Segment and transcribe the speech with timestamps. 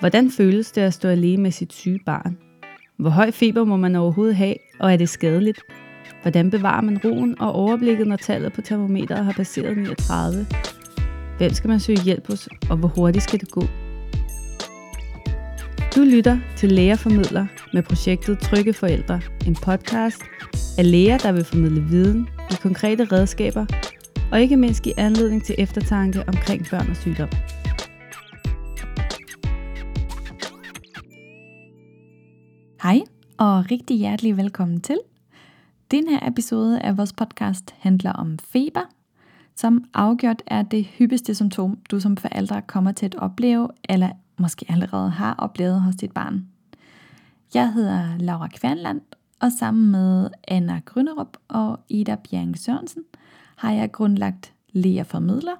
[0.00, 2.38] Hvordan føles det at stå alene med sit syge barn?
[2.98, 5.60] Hvor høj feber må man overhovedet have, og er det skadeligt?
[6.22, 10.46] Hvordan bevarer man roen og overblikket, når tallet på termometeret har passeret 39?
[11.38, 13.64] Hvem skal man søge hjælp hos, og hvor hurtigt skal det gå?
[15.96, 20.22] Du lytter til Lægerformidler med projektet Trygge Forældre, en podcast
[20.78, 23.66] af læger, der vil formidle viden, i konkrete redskaber
[24.32, 27.28] og ikke mindst give anledning til eftertanke omkring børn og sygdom.
[33.44, 34.98] Og rigtig hjertelig velkommen til.
[35.90, 38.80] Den her episode af vores podcast handler om feber,
[39.54, 44.08] som afgjort er det hyppigste symptom, du som forældre kommer til at opleve, eller
[44.38, 46.46] måske allerede har oplevet hos dit barn.
[47.54, 49.00] Jeg hedder Laura Kvernland,
[49.40, 53.02] og sammen med Anna Grønnerup og Ida Bjerg Sørensen
[53.56, 55.56] har jeg grundlagt Læger Formidler,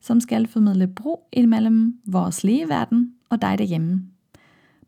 [0.00, 4.15] som skal formidle bro imellem vores lægeverden og dig derhjemme.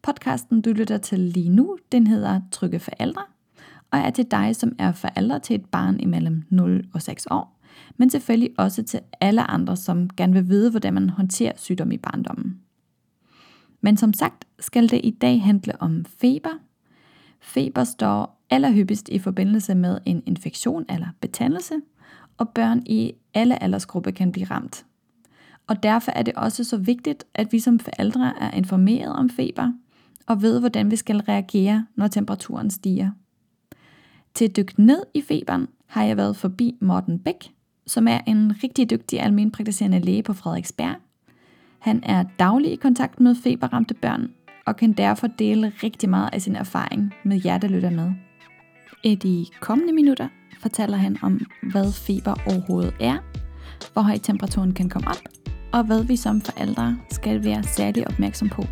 [0.03, 3.23] Podcasten, du lytter til lige nu, den hedder Trygge Forældre,
[3.91, 7.61] og er til dig, som er forældre til et barn imellem 0 og 6 år,
[7.97, 11.97] men selvfølgelig også til alle andre, som gerne vil vide, hvordan man håndterer sygdom i
[11.97, 12.61] barndommen.
[13.81, 16.59] Men som sagt skal det i dag handle om feber.
[17.41, 21.75] Feber står allerhyppigst i forbindelse med en infektion eller betændelse,
[22.39, 24.85] og børn i alle aldersgrupper kan blive ramt.
[25.67, 29.73] Og derfor er det også så vigtigt, at vi som forældre er informeret om feber,
[30.29, 33.11] og ved, hvordan vi skal reagere, når temperaturen stiger.
[34.35, 37.51] Til at dykke ned i feberen har jeg været forbi Morten Bæk,
[37.87, 40.95] som er en rigtig dygtig almenpraktiserende læge på Frederiksberg.
[41.79, 44.31] Han er daglig i kontakt med feberramte børn,
[44.67, 48.13] og kan derfor dele rigtig meget af sin erfaring med jer, der lytter med.
[49.05, 50.29] I de kommende minutter
[50.61, 53.19] fortæller han om, hvad feber overhovedet er,
[53.93, 55.23] hvor høj temperaturen kan komme op,
[55.73, 58.65] og hvad vi som forældre skal være særlig opmærksom på.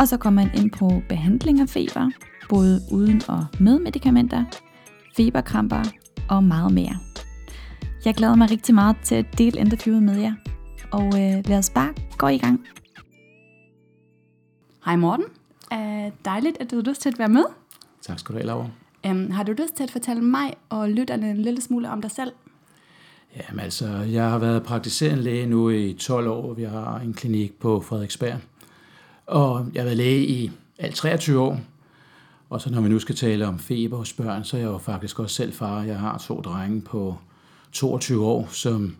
[0.00, 2.10] Og så kommer han ind på behandling af feber,
[2.48, 4.44] både uden og med medicamenter,
[5.16, 5.82] feberkramper
[6.28, 6.96] og meget mere.
[8.04, 10.34] Jeg glæder mig rigtig meget til at dele interviewet med jer,
[10.90, 12.66] og øh, lad os bare gå i gang.
[14.84, 15.24] Hej Morten.
[15.72, 17.44] Uh, dejligt, at du har lyst til at være med.
[18.02, 18.68] Tak skal du have, Laura.
[19.10, 22.10] Um, har du lyst til at fortælle mig og lytterne en lille smule om dig
[22.10, 22.32] selv?
[23.36, 26.52] Jamen altså, jeg har været praktiserende læge nu i 12 år.
[26.54, 28.38] Vi har en klinik på Frederiksberg.
[29.26, 31.60] Og jeg har været læge i alt 23 år.
[32.50, 34.78] Og så når vi nu skal tale om feber hos børn, så er jeg jo
[34.78, 35.82] faktisk også selv far.
[35.82, 37.16] Jeg har to drenge på
[37.72, 38.96] 22 år, som,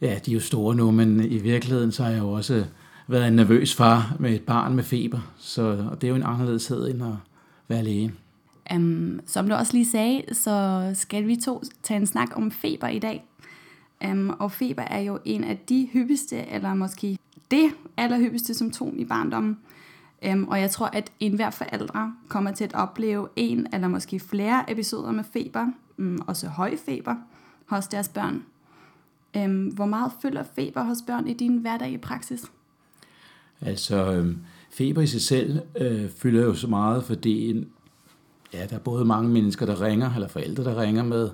[0.00, 2.64] ja, de er jo store nu, men i virkeligheden så har jeg jo også
[3.06, 5.20] været en nervøs far med et barn med feber.
[5.38, 7.14] Så og det er jo en anderledeshed end at
[7.68, 8.12] være læge.
[8.74, 12.88] Um, som du også lige sagde, så skal vi to tage en snak om feber
[12.88, 13.24] i dag.
[14.04, 17.18] Um, og feber er jo en af de hyppigste, eller måske
[17.52, 19.58] det allerhyppigste symptom i barndommen.
[20.22, 24.70] Øhm, og jeg tror, at enhver forældre kommer til at opleve en eller måske flere
[24.72, 27.14] episoder med feber, mm, også høj feber,
[27.66, 28.42] hos deres børn.
[29.36, 32.44] Øhm, hvor meget følger feber hos børn i din hverdag i praksis?
[33.60, 34.38] Altså, øhm,
[34.70, 37.66] feber i sig selv øh, fylder jo så meget, fordi
[38.52, 41.30] ja, der er både mange mennesker, der ringer, eller forældre, der ringer med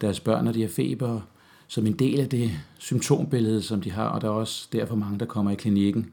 [0.00, 1.20] deres børn, når de har feber,
[1.68, 5.18] som en del af det symptombillede, som de har, og der er også derfor mange,
[5.18, 6.10] der kommer i klinikken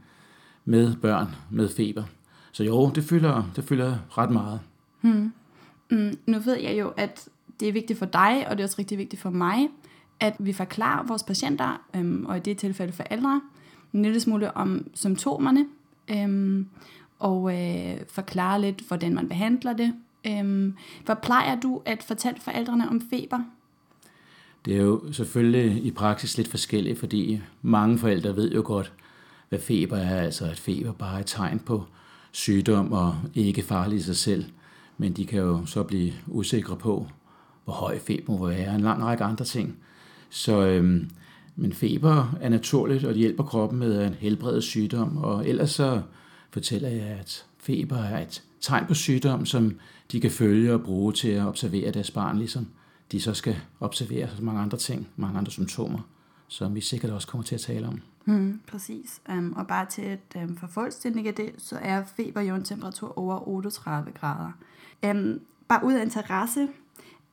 [0.66, 2.04] med børn med feber.
[2.52, 4.60] Så jo, det fylder, det fylder ret meget.
[5.02, 5.34] Hmm.
[5.92, 7.30] Mm, nu ved jeg jo, at
[7.60, 9.70] det er vigtigt for dig, og det er også rigtig vigtigt for mig,
[10.20, 13.42] at vi forklarer vores patienter, øhm, og i det tilfælde forældre,
[13.94, 15.66] en lille smule om symptomerne,
[16.08, 16.68] øhm,
[17.20, 19.94] og øh, forklare lidt, hvordan man behandler det.
[20.28, 23.40] Øhm, hvad plejer du at fortælle forældrene om feber?
[24.66, 28.94] Det er jo selvfølgelig i praksis lidt forskelligt, fordi mange forældre ved jo godt,
[29.50, 30.22] hvad feber er.
[30.22, 31.84] Altså at feber bare er et tegn på
[32.32, 34.46] sygdom og ikke farlig i sig selv.
[34.98, 37.08] Men de kan jo så blive usikre på,
[37.64, 39.78] hvor høj feber må være, en lang række andre ting.
[40.30, 41.10] Så, øhm,
[41.56, 45.18] men feber er naturligt, og det hjælper kroppen med at helbrede sygdom.
[45.18, 46.02] Og ellers så
[46.52, 49.80] fortæller jeg, at feber er et tegn på sygdom, som
[50.12, 52.68] de kan følge og bruge til at observere deres barn, ligesom
[53.12, 56.00] de så skal observere så mange andre ting, mange andre symptomer,
[56.48, 58.02] som vi sikkert også kommer til at tale om.
[58.26, 59.22] Hmm, præcis.
[59.30, 62.64] Um, og bare til at um, for fuldstændig af det, så er feber jo en
[62.64, 64.52] temperatur over 38 grader.
[65.10, 66.68] Um, bare ud af interesse,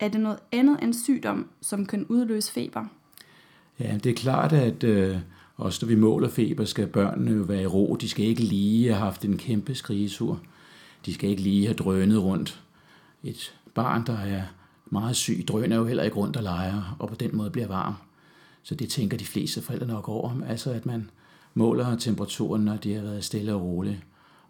[0.01, 2.85] er det noget andet end sygdom, som kan udløse feber?
[3.79, 5.19] Ja, det er klart, at øh,
[5.57, 7.97] også når vi måler feber, skal børnene jo være i ro.
[8.01, 10.41] De skal ikke lige have haft en kæmpe skrigesur.
[11.07, 12.63] De skal ikke lige have drønet rundt.
[13.23, 14.43] Et barn, der er
[14.93, 17.67] meget syg, Drøn er jo heller ikke rundt og leger, og på den måde bliver
[17.67, 17.95] varm.
[18.63, 21.11] Så det tænker de fleste forældre nok over, altså at man
[21.55, 23.99] måler temperaturen, når de har været stille og roligt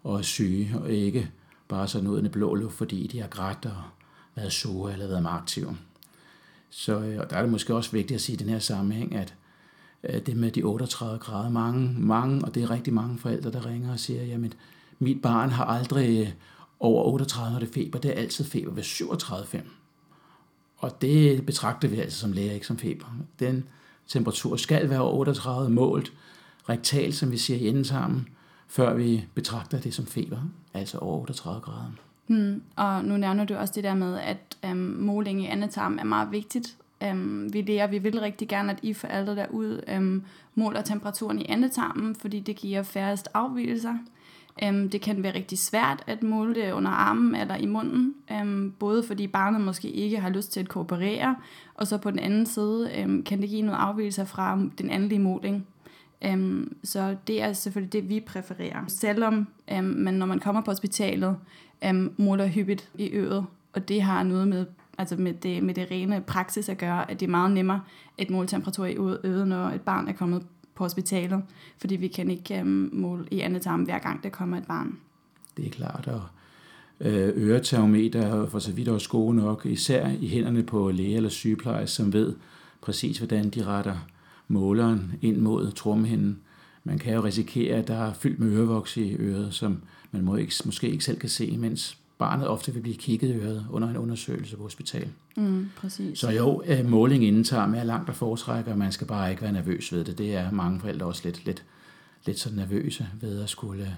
[0.03, 1.31] og er syge, og ikke
[1.67, 3.83] bare sådan ud i blå luft, fordi de har grædt og
[4.35, 5.77] været sure eller været meget aktive.
[6.69, 9.15] Så øh, og der er det måske også vigtigt at sige i den her sammenhæng,
[9.15, 9.33] at
[10.03, 13.65] øh, det med de 38 grader, mange, mange, og det er rigtig mange forældre, der
[13.65, 14.53] ringer og siger, jamen,
[14.99, 16.31] mit barn har aldrig øh,
[16.79, 19.59] over 38, når det er feber, det er altid feber ved 37,5.
[20.83, 23.05] Og det betragter vi altså som læger, ikke som feber.
[23.39, 23.63] Den
[24.07, 26.13] temperatur skal være 38 målt,
[26.69, 28.27] rektalt, som vi siger i endetarmen,
[28.67, 30.37] før vi betragter det som feber,
[30.73, 31.91] altså over 38 grader.
[32.27, 32.61] Hmm.
[32.75, 36.31] Og nu nævner du også det der med, at øhm, måling i andetarm er meget
[36.31, 36.77] vigtigt.
[37.03, 40.23] Øhm, vi læger, vi vil rigtig gerne, at I forældre derude øhm,
[40.55, 43.95] måler temperaturen i endetarmen, fordi det giver færrest afvielser.
[44.63, 48.73] Øhm, det kan være rigtig svært at måle det under armen eller i munden, øhm,
[48.79, 51.35] både fordi barnet måske ikke har lyst til at kooperere,
[51.75, 55.19] og så på den anden side øhm, kan det give noget afvielser fra den andlige
[55.19, 55.67] måling.
[56.25, 58.83] Øhm, så det er selvfølgelig det, vi præfererer.
[58.87, 61.37] Selvom øhm, man, når man kommer på hospitalet,
[61.85, 64.65] øhm, måler hyppigt i øret, og det har noget med,
[64.97, 67.81] altså med, det, med det rene praksis at gøre, at det er meget nemmere
[68.17, 70.43] at måle temperatur i øret, når et barn er kommet
[70.75, 71.43] på hospitalet,
[71.77, 74.97] fordi vi kan ikke øhm, måle i andet tarm, hver gang der kommer et barn.
[75.57, 76.21] Det er klart, og
[76.99, 81.85] øh, øretermometer for så vidt også gode nok, især i hænderne på læge eller sygeplejer,
[81.85, 82.35] som ved
[82.81, 84.07] præcis, hvordan de retter
[84.47, 86.39] måleren ind mod trommehinden.
[86.83, 89.81] Man kan jo risikere, at der er fyldt med ørevoks i øret, som
[90.11, 93.87] man må ikke, måske ikke selv kan se, mens barnet ofte vil blive kigget under
[93.87, 95.07] en undersøgelse på hospital.
[95.35, 96.19] Mm, præcis.
[96.19, 99.41] Så jo, øh, måling inden tager med langt at foretrække, og man skal bare ikke
[99.41, 100.17] være nervøs ved det.
[100.17, 101.63] Det er mange forældre også lidt, lidt,
[102.25, 103.97] lidt så nervøse ved at skulle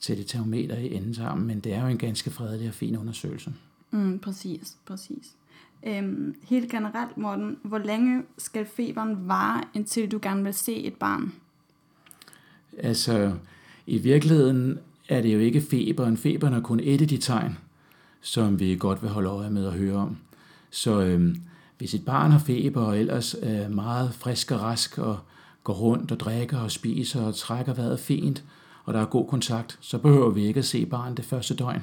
[0.00, 3.52] til det termometer i endetarmen, men det er jo en ganske fredelig og fin undersøgelse.
[3.90, 5.34] Mm, præcis, præcis.
[5.86, 10.94] Øhm, helt generelt, Morten, hvor længe skal feberen vare, indtil du gerne vil se et
[10.94, 11.32] barn?
[12.78, 13.32] Altså,
[13.86, 14.78] i virkeligheden
[15.08, 16.16] er det jo ikke feberen.
[16.16, 17.58] Feberen er kun et af de tegn,
[18.20, 20.16] som vi godt vil holde øje med at høre om.
[20.70, 21.42] Så øhm,
[21.78, 25.18] hvis et barn har feber og ellers er meget frisk og rask og
[25.64, 28.44] går rundt og drikker og spiser og trækker vejret fint,
[28.84, 31.82] og der er god kontakt, så behøver vi ikke at se barnet det første døgn.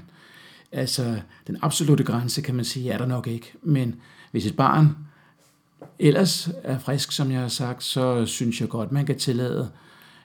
[0.71, 3.53] Altså, den absolute grænse, kan man sige, er der nok ikke.
[3.63, 3.95] Men
[4.31, 4.97] hvis et barn
[5.99, 9.69] ellers er frisk, som jeg har sagt, så synes jeg godt, man kan tillade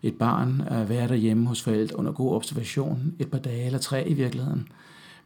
[0.02, 4.08] et barn at være derhjemme hos forældre under god observation et par dage eller tre
[4.08, 4.68] i virkeligheden.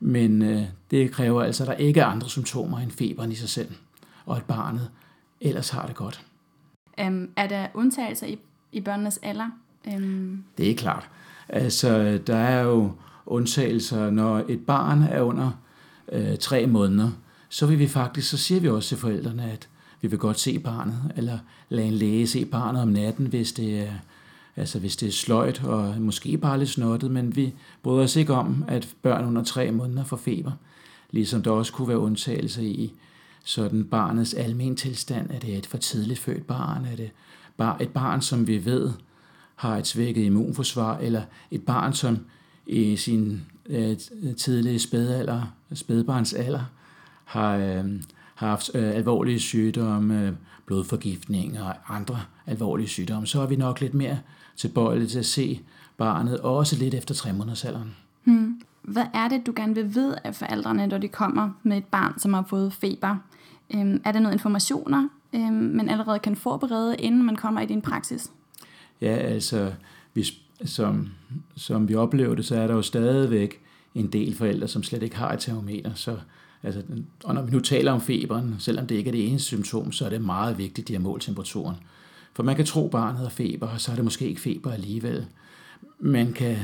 [0.00, 3.48] Men øh, det kræver altså, at der ikke er andre symptomer end feberen i sig
[3.48, 3.72] selv,
[4.26, 4.90] og at barnet
[5.40, 6.24] ellers har det godt.
[7.06, 8.38] Um, er der undtagelser i,
[8.72, 9.50] i børnenes alder?
[9.94, 10.44] Um...
[10.58, 11.08] Det er klart.
[11.48, 12.92] Altså, der er jo
[13.26, 15.50] undtagelser, når et barn er under
[16.12, 17.10] øh, tre måneder,
[17.48, 19.68] så vil vi faktisk, så siger vi også til forældrene, at
[20.00, 21.38] vi vil godt se barnet, eller
[21.68, 23.92] lade en læge se barnet om natten, hvis det er,
[24.56, 28.34] altså hvis det er sløjt og måske bare lidt snottet, men vi bryder os ikke
[28.34, 30.52] om, at børn under tre måneder får feber.
[31.10, 32.92] Ligesom der også kunne være undtagelser i
[33.44, 35.30] sådan barnets almen tilstand.
[35.30, 36.84] Er det et for tidligt født barn?
[36.84, 37.10] Er det
[37.56, 38.90] bare et barn, som vi ved
[39.54, 40.98] har et svækket immunforsvar?
[40.98, 42.18] Eller et barn, som
[42.66, 43.96] i sin øh,
[44.36, 45.42] tidlige spædalder,
[45.74, 46.64] spædbarnsalder,
[47.24, 47.84] har, øh,
[48.34, 50.32] har haft øh, alvorlige sygdomme, øh,
[50.66, 54.18] blodforgiftning og andre alvorlige sygdomme, så er vi nok lidt mere
[54.56, 55.60] tilbøjelige til at se
[55.96, 57.96] barnet, også lidt efter tre måneders alderen.
[58.24, 58.60] Hmm.
[58.82, 62.18] Hvad er det, du gerne vil vide af forældrene, når de kommer med et barn,
[62.18, 63.16] som har fået feber?
[63.74, 67.82] Øhm, er der noget informationer, øhm, man allerede kan forberede, inden man kommer i din
[67.82, 68.30] praksis?
[69.00, 69.72] Ja, altså,
[70.14, 70.26] vi
[70.64, 71.08] som,
[71.56, 73.60] som vi oplever det, så er der jo stadigvæk
[73.94, 75.94] en del forældre, som slet ikke har et termometer.
[75.94, 76.16] Så,
[76.62, 76.82] altså,
[77.24, 80.04] og når vi nu taler om feberen, selvom det ikke er det eneste symptom, så
[80.04, 81.76] er det meget vigtigt, at de har målt temperaturen.
[82.34, 84.72] For man kan tro, at barnet har feber, og så er det måske ikke feber
[84.72, 85.26] alligevel.
[85.98, 86.56] Man kan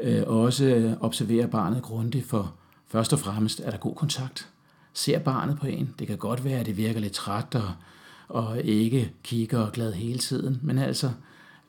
[0.00, 2.54] øh, også observere barnet grundigt, for
[2.88, 4.48] først og fremmest er der god kontakt.
[4.92, 5.94] Ser barnet på en.
[5.98, 7.72] Det kan godt være, at det virker lidt træt og,
[8.28, 11.10] og ikke kigger og glad hele tiden, men altså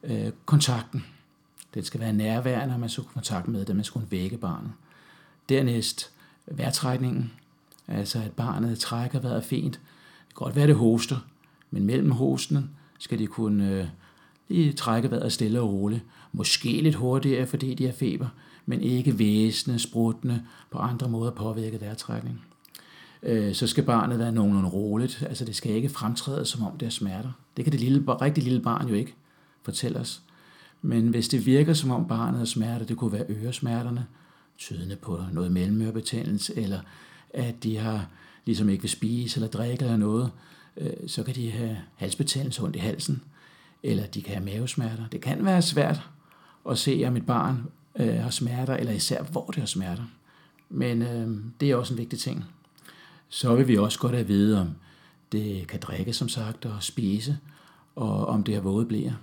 [0.03, 1.05] øh, kontakten.
[1.74, 4.72] Den skal være nærværende, når man skal kontakt med det, man skal vække barnet.
[5.50, 6.12] Dernæst
[6.45, 7.31] vejrtrækningen,
[7.88, 9.74] altså at barnet trækker vejret fint.
[9.74, 11.17] Det kan godt være, det hoster,
[11.72, 12.69] men mellem hosten
[13.03, 13.86] skal de kunne øh,
[14.48, 16.03] lige trække vejret stille og roligt.
[16.31, 18.27] Måske lidt hurtigere, fordi de har feber,
[18.65, 20.41] men ikke væsende, spruttende,
[20.72, 22.45] på andre måder påvirke vejrtrækning.
[23.24, 26.86] Øh, så skal barnet være nogenlunde roligt, altså det skal ikke fremtræde, som om det
[26.86, 27.31] er smerter.
[27.57, 29.15] Det kan det lille, rigtig lille barn jo ikke
[29.63, 30.22] fortælle os.
[30.81, 34.05] Men hvis det virker som om barnet har smerter, det kunne være øresmerterne,
[34.57, 36.79] tydende på noget mellemørebetændelse, eller
[37.29, 38.07] at de har
[38.45, 40.31] ligesom ikke vil spise eller drikke eller noget,
[40.77, 43.22] Øh, så kan de have halsbetændelse ondt i halsen.
[43.84, 45.08] eller de kan have mavesmerter.
[45.12, 46.10] Det kan være svært
[46.70, 50.03] at se, om et barn øh, har smerter, eller især hvor det har smerter.
[50.70, 52.46] Men øh, det er også en vigtig ting.
[53.30, 54.70] Så vil vi også godt have at vide, om
[55.32, 57.38] det kan drikke, som sagt, og spise,
[57.96, 59.15] og om det har våde blære.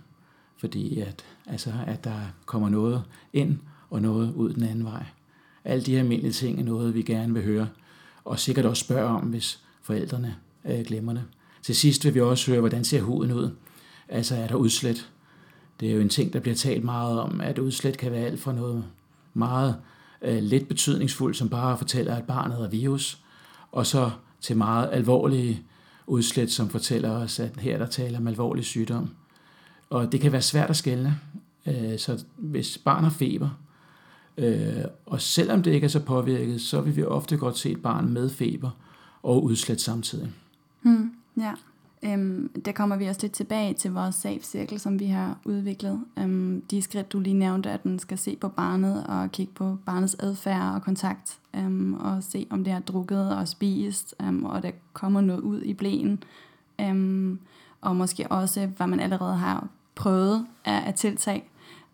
[0.56, 3.02] Fordi at, altså, at der kommer noget
[3.32, 3.58] ind
[3.90, 5.04] og noget ud den anden vej.
[5.64, 7.68] Alle de her almindelige ting er noget, vi gerne vil høre,
[8.24, 11.24] og sikkert også spørge om, hvis forældrene øh, glemmer det.
[11.62, 13.50] Til sidst vil vi også høre, hvordan ser huden ud?
[14.08, 15.08] Altså er der udslæt?
[15.80, 18.40] Det er jo en ting, der bliver talt meget om, at udslæt kan være alt
[18.40, 18.84] fra noget
[19.34, 19.76] meget
[20.22, 23.18] øh, lidt betydningsfuldt, som bare fortæller, at barnet har virus,
[23.72, 25.62] og så til meget alvorlige
[26.06, 29.10] udslæt, som fortæller os, at her der taler om alvorlig sygdom.
[29.90, 31.18] Og det kan være svært at skelne.
[31.66, 33.48] Øh, så hvis barn har feber,
[34.36, 37.82] øh, og selvom det ikke er så påvirket, så vil vi ofte godt se et
[37.82, 38.70] barn med feber
[39.22, 40.32] og udslæt samtidig.
[40.82, 41.52] Hmm, ja.
[42.02, 46.04] Øhm, der kommer vi også lidt tilbage til vores safe-cirkel, som vi har udviklet.
[46.18, 49.76] Øhm, de skridt, du lige nævnte, at den skal se på barnet og kigge på
[49.86, 54.62] barnets adfærd og kontakt, øhm, og se, om det har drukket og spist, øhm, og
[54.62, 56.22] der kommer noget ud i blæen.
[56.80, 57.38] Øhm,
[57.80, 61.50] og måske også, hvad man allerede har prøvet af, at tiltag,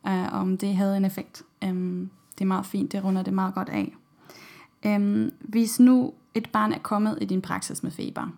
[0.08, 1.42] øh, om det havde en effekt.
[1.64, 3.96] Øhm, det er meget fint, det runder det meget godt af.
[4.86, 8.32] Øhm, hvis nu et barn er kommet i din praksis med feber,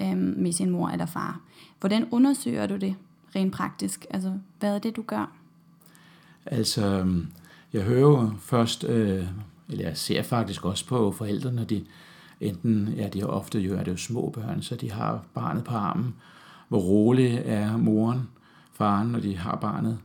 [0.00, 1.40] øh, med sin mor eller far,
[1.80, 2.94] hvordan undersøger du det
[3.36, 4.06] rent praktisk?
[4.10, 5.32] Altså, hvad er det, du gør?
[6.46, 7.26] Altså, øhm,
[7.72, 9.26] jeg hører jo først, øh,
[9.68, 11.84] eller jeg ser faktisk også på forældrene, når de
[12.40, 15.64] enten, ja, de har ofte jo, er det jo små børn, så de har barnet
[15.64, 16.14] på armen.
[16.68, 18.28] Hvor rolig er moren,
[18.72, 19.98] faren, når de har barnet.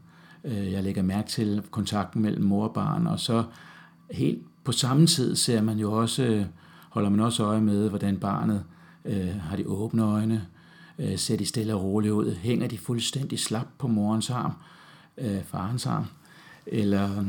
[0.44, 3.44] Øh, jeg lægger mærke til kontakten mellem mor og barn, og så
[4.12, 6.46] helt på samme tid ser man jo også, øh,
[6.90, 8.64] holder man også øje med, hvordan barnet
[9.06, 10.48] øh, har de åbne øjne,
[11.00, 14.54] øh, ser de stille og roligt ud, hænger de fuldstændig slap på morens arm,
[15.18, 16.06] øh, farens arm,
[16.66, 17.26] eller,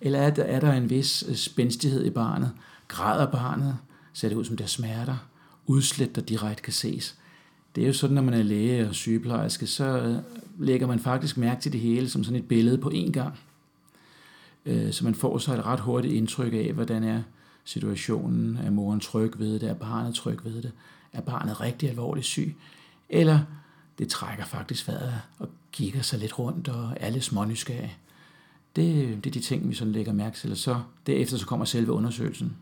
[0.00, 2.52] eller er, der, er der en vis øh, spændstighed i barnet,
[2.88, 3.76] græder barnet,
[4.12, 5.16] ser det ud som der smerter,
[5.66, 7.16] udslæt, der direkte kan ses.
[7.74, 10.16] Det er jo sådan, når man er læge og sygeplejerske, så øh,
[10.58, 13.38] lægger man faktisk mærke til det hele som sådan et billede på én gang.
[14.66, 17.22] Øh, så man får så et ret hurtigt indtryk af, hvordan er
[17.64, 20.72] situationen, er moren tryg ved det, er barnet tryg ved det,
[21.12, 22.56] er barnet rigtig alvorligt syg,
[23.08, 23.38] eller
[23.98, 27.98] det trækker faktisk vejret og kigger sig lidt rundt og er lidt smånysgerrig.
[28.76, 31.64] Det, det er de ting, vi sådan lægger mærke til, og så derefter så kommer
[31.64, 32.56] selve undersøgelsen.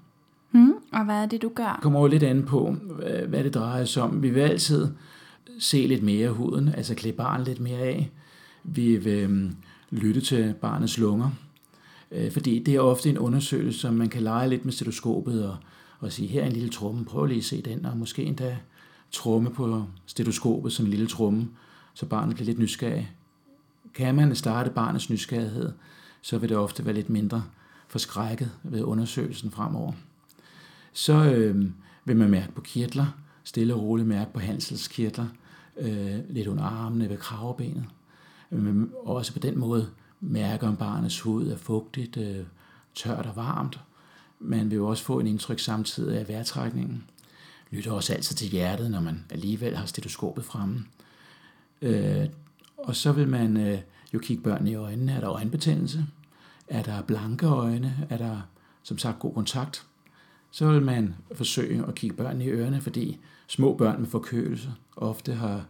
[0.51, 1.79] Hmm, og hvad er det, du gør?
[1.83, 2.77] Kommer jo lidt an på,
[3.29, 4.23] hvad det drejer sig om.
[4.23, 4.89] Vi vil altid
[5.59, 8.11] se lidt mere af huden, altså klæde barnet lidt mere af.
[8.65, 9.57] Vi vil øhm,
[9.91, 11.31] lytte til barnets lunger,
[12.13, 15.57] øh, fordi det er ofte en undersøgelse, som man kan lege lidt med stetoskopet og,
[15.99, 18.59] og sige, her er en lille tromme, prøv lige at se den, og måske endda
[19.11, 21.49] tromme på stetoskopet som en lille tromme,
[21.95, 23.13] så barnet bliver lidt nysgerrig.
[23.95, 25.73] Kan man starte barnets nysgerrighed,
[26.23, 27.45] så vil det ofte være lidt mindre
[27.89, 29.93] forskrækket ved undersøgelsen fremover.
[30.93, 31.65] Så øh,
[32.05, 33.07] vil man mærke på kirtler,
[33.45, 35.27] stille og roligt mærke på hanselskirtler,
[35.77, 37.85] øh, lidt under armene ved kravebenet.
[38.51, 39.89] Men også på den måde
[40.21, 42.45] mærke, om barnets hud er fugtigt, øh,
[42.95, 43.81] tørt og varmt.
[44.41, 47.05] Man vil jo også få en indtryk samtidig af vejrtrækningen.
[47.71, 50.85] Lytter også altid til hjertet, når man alligevel har stetoskopet fremme.
[51.83, 52.29] Øh,
[52.79, 53.79] og så vil man øh,
[54.15, 55.13] jo kigge børnene i øjnene.
[55.13, 56.07] Er der øjenbetændelse?
[56.69, 58.07] Er der blanke øjne?
[58.11, 58.41] Er der
[58.83, 59.87] som sagt god kontakt?
[60.51, 65.35] Så vil man forsøge at kigge børnene i ørerne, fordi små børn med forkølelse ofte
[65.35, 65.65] har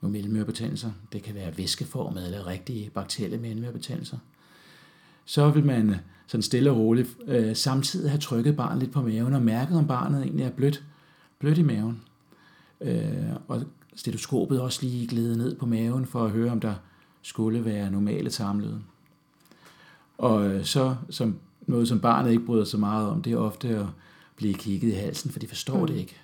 [0.00, 0.90] nogle mellemørebetændelser.
[1.12, 4.18] Det kan være væskeformede eller rigtige bakterielle mellemørebetændelser.
[5.24, 5.94] Så vil man
[6.26, 9.86] sådan stille og roligt øh, samtidig have trykket barnet lidt på maven og mærket, om
[9.86, 10.84] barnet egentlig er blødt,
[11.38, 12.02] blødt i maven.
[12.80, 13.62] Øh, og
[13.94, 16.74] stetoskopet også lige glæde ned på maven for at høre, om der
[17.22, 18.80] skulle være normale tarmlyde.
[20.18, 23.68] Og øh, så som noget, som barnet ikke bryder så meget om, det er ofte
[23.68, 23.86] at
[24.36, 25.86] blive kigget i halsen, for de forstår mm.
[25.86, 26.16] det ikke.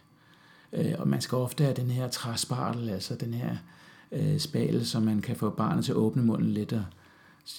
[0.73, 3.57] Øh, og man skal ofte have den her træspartel, altså den her
[4.13, 6.85] øh, spal, så man kan få barnet til at åbne munden lidt, og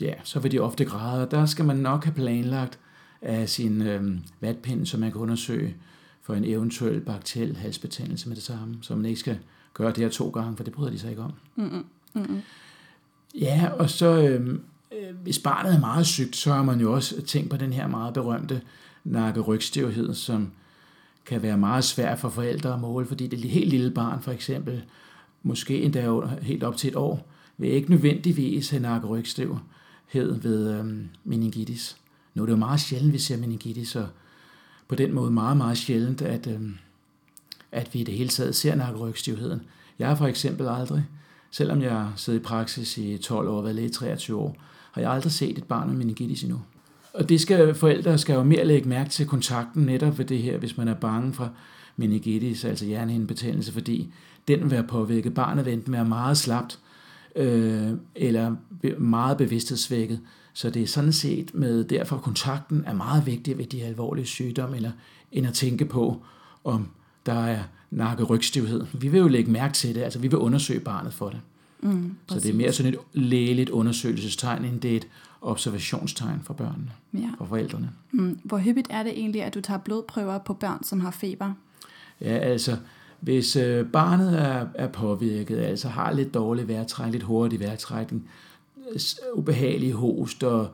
[0.01, 2.79] ja, så vil de ofte græde, og der skal man nok have planlagt
[3.21, 5.75] af sin øh, vatpind, så man kan undersøge
[6.21, 9.39] for en eventuel bakteriel halsbetændelse med det samme, så man ikke skal
[9.73, 11.33] gøre det her to gange, for det bryder de sig ikke om.
[11.55, 12.41] Mm-hmm.
[13.35, 14.59] Ja, og så øh,
[15.23, 18.13] hvis barnet er meget sygt, så har man jo også tænkt på den her meget
[18.13, 18.61] berømte
[19.03, 20.51] nakke-rygstivhed, som
[21.25, 24.21] kan være meget svær for forældre at måle, fordi det er et helt lille barn
[24.21, 24.83] for eksempel,
[25.43, 27.27] måske endda helt op til et år,
[27.57, 28.81] vil ikke nødvendigvis have
[30.09, 30.85] hed ved øh,
[31.23, 31.97] meningitis.
[32.33, 34.07] Nu er det jo meget sjældent, vi ser meningitis, og
[34.87, 36.61] på den måde meget, meget sjældent, at, øh,
[37.71, 39.61] at vi i det hele taget ser nakkerygstivheden.
[39.99, 41.05] Jeg har for eksempel aldrig
[41.51, 44.55] selvom jeg har siddet i praksis i 12 år og været læge i 23 år,
[44.91, 46.61] har jeg aldrig set et barn med meningitis endnu.
[47.13, 50.57] Og det skal forældre skal jo mere lægge mærke til kontakten netop ved det her,
[50.57, 51.51] hvis man er bange for
[51.97, 54.13] meningitis, altså hjernehindebetændelse, fordi
[54.47, 55.33] den vil være påvirket.
[55.33, 56.79] Barnet vil enten være meget slapt,
[57.35, 58.55] øh, eller
[58.97, 60.19] meget bevidsthedsvækket.
[60.53, 64.75] Så det er sådan set med, derfor kontakten er meget vigtig ved de alvorlige sygdomme,
[64.75, 64.91] eller
[65.31, 66.23] end at tænke på,
[66.63, 66.87] om
[67.25, 68.85] der er nakke-rygstivhed.
[68.93, 71.39] Vi vil jo lægge mærke til det, altså vi vil undersøge barnet for det.
[71.81, 75.07] Mm, så det er mere sådan et lægeligt undersøgelsestegn, end det er et
[75.41, 77.29] observationstegn for børnene, ja.
[77.37, 77.89] for forældrene.
[78.11, 78.39] Mm.
[78.43, 81.53] Hvor hyppigt er det egentlig, at du tager blodprøver på børn, som har feber?
[82.21, 82.77] Ja, altså,
[83.21, 88.29] hvis øh, barnet er, er påvirket, altså har lidt dårlig vejrtrækning, lidt hurtig vejrtrækning,
[88.91, 88.99] øh,
[89.33, 90.67] ubehagelig host og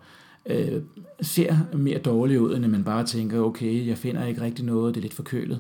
[0.45, 0.81] øh,
[1.21, 4.99] ser mere dårligt ud, end man bare tænker, okay, jeg finder ikke rigtig noget, det
[4.99, 5.59] er lidt forkølet,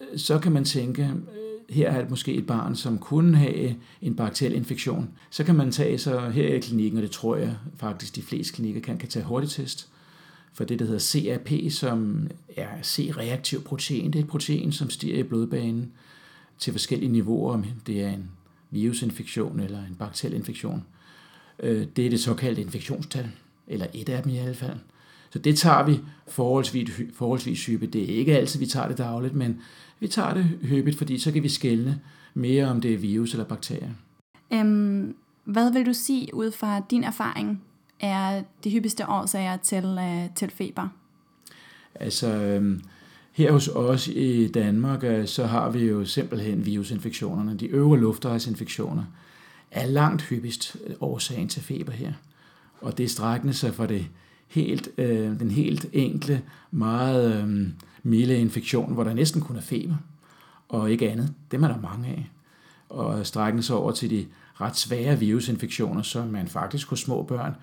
[0.00, 3.74] øh, så kan man tænke, øh, her er det måske et barn, som kunne have
[4.02, 5.10] en bakteriel infektion.
[5.30, 8.54] Så kan man tage så her i klinikken, og det tror jeg faktisk de fleste
[8.54, 9.88] klinikker kan, kan tage hurtigtest
[10.54, 14.12] for det, der hedder CRP, som er C-reaktiv protein.
[14.12, 15.92] Det er et protein, som stiger i blodbanen
[16.58, 18.30] til forskellige niveauer, om det er en
[18.70, 20.84] virusinfektion eller en bakteriel infektion.
[21.62, 23.30] Øh, det er det såkaldte infektionstal,
[23.66, 24.78] eller et af dem i hvert fald.
[25.30, 27.92] Så det tager vi forholdsvis, forholdsvis hyppigt.
[27.92, 29.60] Det er ikke altid, vi tager det dagligt, men
[30.00, 32.00] vi tager det hyppigt, fordi så kan vi skelne
[32.34, 33.90] mere, om det er virus eller bakterier.
[34.52, 37.62] Øhm, hvad vil du sige ud fra din erfaring
[38.00, 40.88] er de hyppigste årsager til, øh, til feber?
[41.94, 42.80] Altså, øh,
[43.32, 47.56] her hos os i Danmark, øh, så har vi jo simpelthen virusinfektionerne.
[47.56, 49.04] De øvre luftvejsinfektioner
[49.70, 52.12] er langt hyppigst øh, årsagen til feber her.
[52.80, 54.06] Og det strækkende sig for det
[54.48, 57.68] helt, øh, den helt enkle, meget øh,
[58.02, 59.96] milde infektion, hvor der næsten kun er feber,
[60.68, 61.34] og ikke andet.
[61.50, 62.30] Dem er der mange af.
[62.88, 64.26] Og strækkende sig over til de
[64.60, 67.54] ret svære virusinfektioner, som man faktisk hos små børn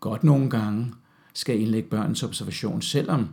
[0.00, 0.92] godt nogle gange
[1.32, 3.28] skal indlægge børnens observation, selvom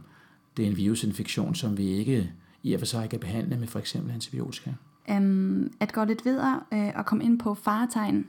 [0.57, 2.31] det er en virusinfektion, som vi ikke
[2.63, 4.71] i og for sig kan behandle med for eksempel antibiotika.
[5.09, 8.27] Um, at gå lidt videre uh, og komme ind på faretegn.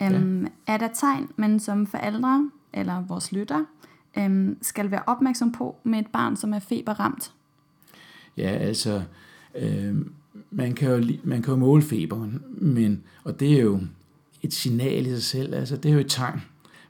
[0.00, 0.48] Um, ja.
[0.66, 3.64] Er der tegn, man som forældre eller vores lytter
[4.16, 7.32] um, skal være opmærksom på med et barn, som er feberramt?
[8.36, 9.02] Ja, altså,
[9.54, 9.96] øh,
[10.50, 13.80] man, kan jo, man kan jo måle feberen, men, og det er jo
[14.42, 16.40] et signal i sig selv, altså det er jo et tegn.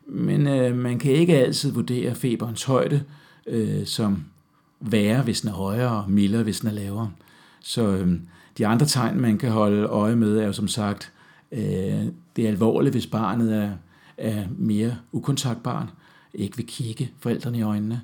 [0.06, 3.04] Men øh, man kan ikke altid vurdere feberens højde
[3.46, 4.24] øh, som
[4.80, 7.12] værre, hvis den er højere, og mildere, hvis den er lavere.
[7.60, 8.20] Så øh,
[8.58, 11.12] de andre tegn, man kan holde øje med, er jo som sagt,
[11.52, 12.04] øh,
[12.36, 13.70] det er alvorligt, hvis barnet er,
[14.16, 15.90] er mere ukontaktbarn,
[16.34, 18.00] ikke vil kigge forældrene i øjnene.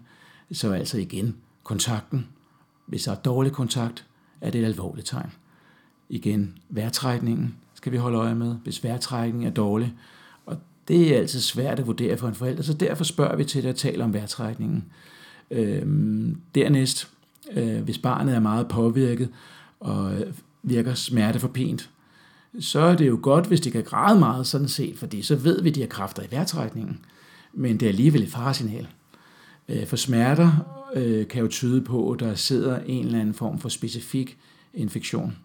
[0.53, 2.27] Så altså igen, kontakten.
[2.87, 4.07] Hvis der er dårlig kontakt,
[4.41, 5.31] er det et alvorligt tegn.
[6.09, 8.57] Igen, vejrtrækningen skal vi holde øje med.
[8.65, 9.95] Hvis vejrtrækningen er dårlig,
[10.93, 13.69] det er altid svært at vurdere for en forælder, så derfor spørger vi til det
[13.69, 14.85] at tale om værtrækningen.
[15.51, 17.09] Øhm, dernæst,
[17.53, 19.29] øh, hvis barnet er meget påvirket
[19.81, 20.13] og
[20.63, 21.91] virker smerteforpint,
[22.61, 25.63] så er det jo godt, hvis de kan græde meget sådan set, fordi så ved
[25.63, 27.01] vi, at de har kræfter i vejrtrækningen.
[27.53, 28.89] Men det er alligevel et faresignal.
[29.69, 30.51] Øh, for smerter
[30.95, 34.39] øh, kan jo tyde på, at der sidder en eller anden form for specifik
[34.75, 35.37] infektion.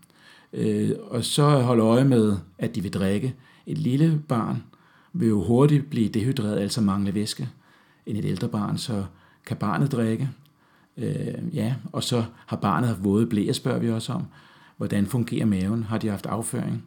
[0.53, 3.35] Øh, og så holde øje med, at de vil drikke.
[3.65, 4.63] Et lille barn
[5.13, 7.49] vil jo hurtigt blive dehydreret, altså mangle væske,
[8.05, 9.05] end et ældre barn, så
[9.45, 10.29] kan barnet drikke.
[10.97, 14.25] Øh, ja, og så har barnet haft våde blæer, spørger vi også om.
[14.77, 15.83] Hvordan fungerer maven?
[15.83, 16.83] Har de haft afføring?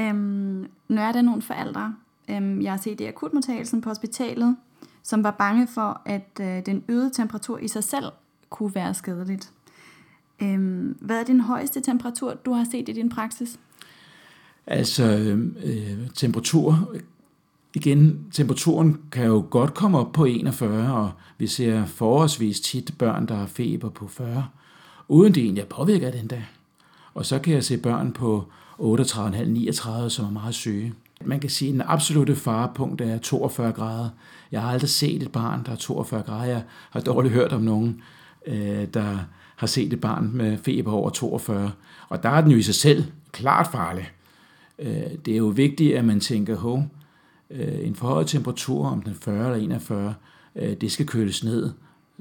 [0.00, 1.94] Øhm, nu er der nogle forældre,
[2.30, 4.56] øhm, jeg har set i akutmodtagelsen på hospitalet,
[5.02, 8.04] som var bange for, at øh, den øgede temperatur i sig selv
[8.50, 9.52] kunne være skadeligt.
[10.42, 13.58] Øhm, hvad er den højeste temperatur, du har set i din praksis?
[14.66, 15.04] Altså,
[15.64, 16.94] øh, temperatur,
[17.74, 23.28] igen, temperaturen kan jo godt komme op på 41, og vi ser forholdsvis tit børn,
[23.28, 24.46] der har feber på 40,
[25.08, 26.44] uden det egentlig er påvirket den dag.
[27.14, 28.44] Og så kan jeg se børn på
[28.80, 30.94] 38,5-39, som er meget syge.
[31.24, 34.08] Man kan sige, at den absolute farepunkt er 42 grader.
[34.52, 36.44] Jeg har aldrig set et barn, der er 42 grader.
[36.44, 38.00] Jeg har dårligt hørt om nogen,
[38.46, 39.18] øh, der
[39.56, 41.72] har set et barn med feber over 42.
[42.08, 44.10] Og der er den jo i sig selv klart farlig.
[44.78, 46.88] Øh, det er jo vigtigt, at man tænker, hov,
[47.60, 50.14] en forhøjet temperatur, om den 40 eller 41,
[50.54, 51.70] det skal køles ned.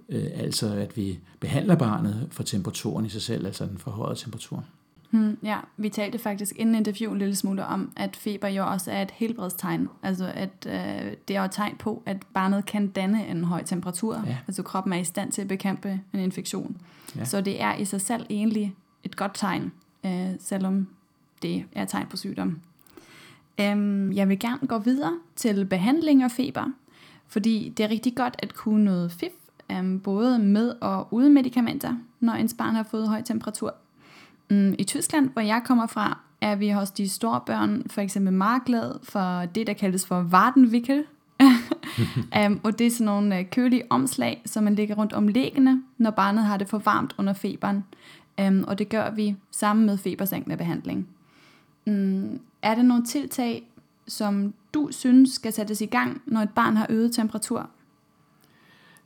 [0.10, 4.64] Altså at vi behandler barnet for temperaturen i sig selv, altså den forhøjede temperatur.
[5.14, 8.92] Hmm, ja, vi talte faktisk inden interview en lille smule om, at feber jo også
[8.92, 9.90] er et helbredstegn.
[10.04, 13.64] Altså at øh, det er jo et tegn på, at barnet kan danne en høj
[13.64, 14.24] temperatur.
[14.28, 14.38] Ja.
[14.48, 16.78] Altså kroppen er i stand til at bekæmpe en infektion.
[17.16, 17.26] Ja.
[17.26, 19.72] Så det er i sig selv egentlig et godt tegn,
[20.06, 20.88] øh, selvom
[21.42, 22.60] det er et tegn på sygdom.
[23.60, 26.66] Øhm, jeg vil gerne gå videre til behandling af feber,
[27.28, 29.32] fordi det er rigtig godt at kunne noget FIF,
[29.72, 33.76] øhm, både med og uden medicamenter, når ens barn har fået høj temperatur.
[34.50, 38.34] Mm, I Tyskland, hvor jeg kommer fra, er vi hos de store børn for eksempel
[38.34, 41.04] meget glad for det, der kaldes for Vardenwickel.
[42.46, 45.84] um, og det er sådan nogle uh, kølige omslag, som man lægger rundt om læggene,
[45.98, 47.84] når barnet har det for varmt under feberen.
[48.42, 51.08] Um, og det gør vi sammen med febersænkende behandling.
[51.86, 53.70] Mm, er der nogle tiltag,
[54.08, 57.70] som du synes skal sættes i gang, når et barn har øget temperatur?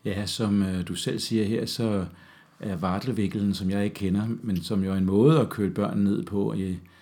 [0.05, 2.05] Ja, som øh, du selv siger her, så
[2.59, 5.97] er vartelvikkelen, som jeg ikke kender, men som jo er en måde at køle børn
[5.97, 6.55] ned på.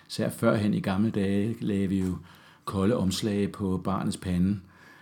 [0.10, 2.18] Især førhen i gamle dage lavede vi jo
[2.66, 4.60] kolde omslag på barnets pande.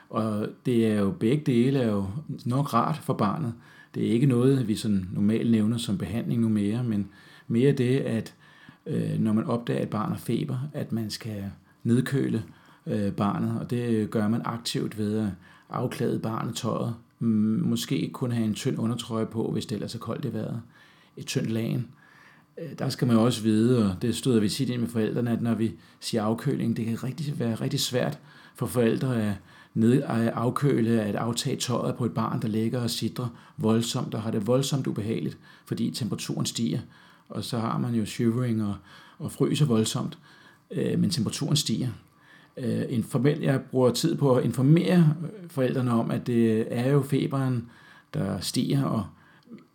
[0.09, 2.05] Og det er jo begge dele er jo
[2.45, 3.53] nok rart for barnet.
[3.95, 7.09] Det er ikke noget, vi sådan normalt nævner som behandling nu mere, men
[7.47, 8.33] mere det, at
[8.86, 11.52] øh, når man opdager, at barn har feber, at man skal
[11.84, 12.43] nedkøle
[12.88, 15.30] øh, barnet, og det gør man aktivt ved at
[15.69, 16.96] afklæde barnet tøjet.
[17.19, 20.62] Måske kun have en tynd undertrøje på, hvis det ellers er koldt i vejret.
[21.17, 21.88] Et tyndt lagen.
[22.58, 25.41] Øh, der skal man også vide, og det støder vi tit ind med forældrene, at
[25.41, 28.19] når vi siger afkøling, det kan rigtig være rigtig svært
[28.56, 29.34] for forældre at
[29.74, 34.22] ned at afkøle, at aftage tøjet på et barn, der ligger og sidder voldsomt og
[34.22, 36.80] har det voldsomt ubehageligt, fordi temperaturen stiger.
[37.29, 38.75] Og så har man jo shivering og,
[39.19, 40.17] og fryser voldsomt,
[40.71, 41.89] øh, men temperaturen stiger.
[42.57, 47.01] Øh, informel, jeg bruger tid på at informere øh, forældrene om, at det er jo
[47.01, 47.69] feberen,
[48.13, 49.05] der stiger, og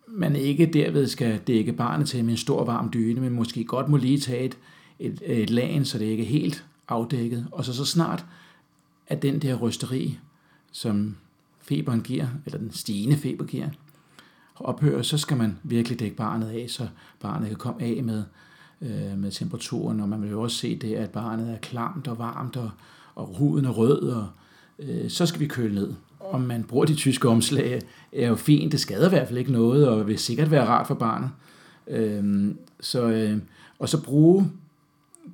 [0.07, 3.89] man ikke derved skal dække barnet til med en stor varm dyne, men måske godt
[3.89, 4.57] må lige tage et,
[4.99, 7.47] et, et lagen, så det ikke er helt afdækket.
[7.51, 8.25] Og så så snart,
[9.07, 10.19] at den der rysteri,
[10.71, 11.15] som
[11.61, 13.69] feberen giver, eller den stigende feber giver,
[14.59, 16.87] ophører, så skal man virkelig dække barnet af, så
[17.19, 18.23] barnet kan komme af med,
[18.81, 22.19] øh, med temperaturen, og man vil jo også se det, at barnet er klamt og
[22.19, 22.71] varmt, og,
[23.15, 24.27] og huden er rød, og
[24.79, 25.93] øh, så skal vi køle ned.
[26.19, 27.81] Om man bruger de tyske omslag,
[28.13, 30.87] er jo fint, det skader i hvert fald ikke noget, og vil sikkert være rart
[30.87, 31.29] for barnet.
[31.87, 33.37] Øh, så, øh,
[33.79, 34.51] og så bruge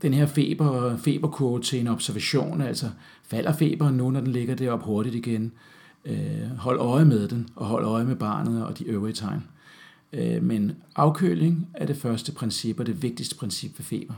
[0.02, 2.90] den her feber, feberkurve til en observation, altså
[3.24, 5.44] falder feberen nu, når den ligger deroppe hurtigt igen.
[5.44, 5.75] Øh,
[6.58, 9.44] hold øje med den, og hold øje med barnet og de øvrige tegn.
[10.14, 14.14] Øh, men afkøling er det første princip, og det vigtigste princip for feber.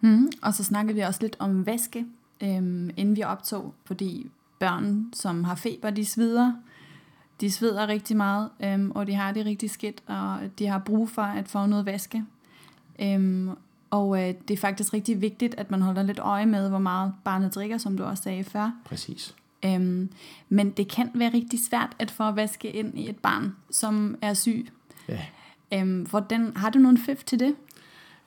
[0.00, 2.06] Mm, og så snakker vi også lidt om væske,
[2.42, 6.52] øhm, inden vi optog, fordi børn, som har feber, de sveder.
[7.40, 11.10] De sveder rigtig meget, øhm, og de har det rigtig skidt, og de har brug
[11.10, 12.24] for at få noget væske.
[13.02, 13.50] Øhm,
[13.90, 17.12] og øh, det er faktisk rigtig vigtigt, at man holder lidt øje med, hvor meget
[17.24, 18.70] barnet drikker, som du også sagde før.
[18.84, 19.34] Præcis.
[19.64, 20.10] Øhm,
[20.48, 24.34] men det kan være rigtig svært at få væske ind i et barn, som er
[24.34, 24.68] syg.
[25.08, 25.20] Ja.
[25.74, 27.54] Øhm, hvordan, har du nogen fif til det?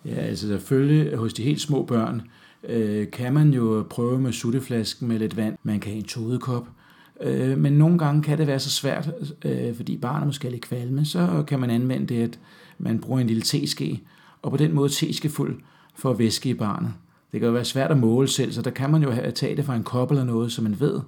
[0.05, 2.21] Ja, altså selvfølgelig hos de helt små børn,
[2.63, 5.57] øh, kan man jo prøve med sutteflasken med lidt vand.
[5.63, 6.67] Man kan have en todekop.
[7.21, 9.11] Øh, men nogle gange kan det være så svært,
[9.45, 12.39] øh, fordi barnet måske er lidt kvalme, så kan man anvende det, at
[12.77, 14.03] man bruger en lille teske,
[14.41, 15.61] og på den måde teskefuld
[15.95, 16.93] for væske i barnet.
[17.31, 19.55] Det kan jo være svært at måle selv, så der kan man jo have, tage
[19.55, 20.99] det fra en kop eller noget, så man ved,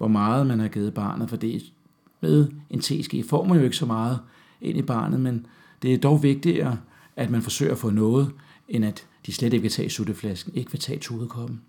[0.00, 1.72] hvor meget man har givet barnet, for det
[2.20, 4.18] med en teske får man jo ikke så meget
[4.60, 5.46] ind i barnet, men
[5.82, 6.78] det er dog vigtigere,
[7.16, 8.30] at man forsøger at få noget,
[8.68, 11.60] end at de slet ikke vil tage sutteflasken, ikke vil tage tudekoppen.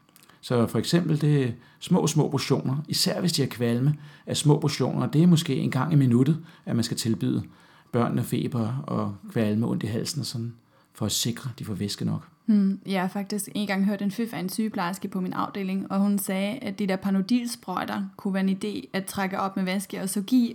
[0.41, 4.60] Så for eksempel det er små, små portioner, især hvis de har kvalme af små
[4.60, 7.44] portioner, det er måske en gang i minuttet, at man skal tilbyde
[7.91, 10.54] børnene feber og kvalme ondt i halsen og sådan,
[10.94, 12.28] for at sikre, at de får væske nok.
[12.52, 15.92] Hmm, jeg har faktisk en gang hørt en fyf af en sygeplejerske på min afdeling,
[15.92, 19.66] og hun sagde, at de der panodilsprøjter kunne være en idé at trække op med
[19.66, 20.54] væske og så give.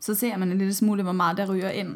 [0.00, 1.88] Så ser man en lille smule, hvor meget der ryger ind.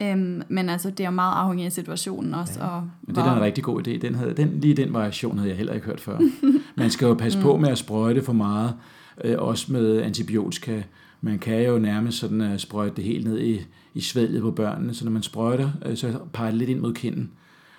[0.00, 2.60] Øhm, men altså, det er jo meget afhængigt af situationen også.
[2.60, 2.66] Ja.
[2.66, 3.98] Og men det er da en rigtig god idé.
[3.98, 6.18] Den havde, den, lige den variation havde jeg heller ikke hørt før.
[6.76, 8.74] Man skal jo passe på med at sprøjte for meget,
[9.24, 10.82] øh, også med antibiotika.
[11.20, 13.60] Man kan jo nærmest sådan uh, sprøjte det helt ned i,
[13.94, 16.94] i svælget på børnene, så når man sprøjter, øh, så peger det lidt ind mod
[16.94, 17.30] kinden.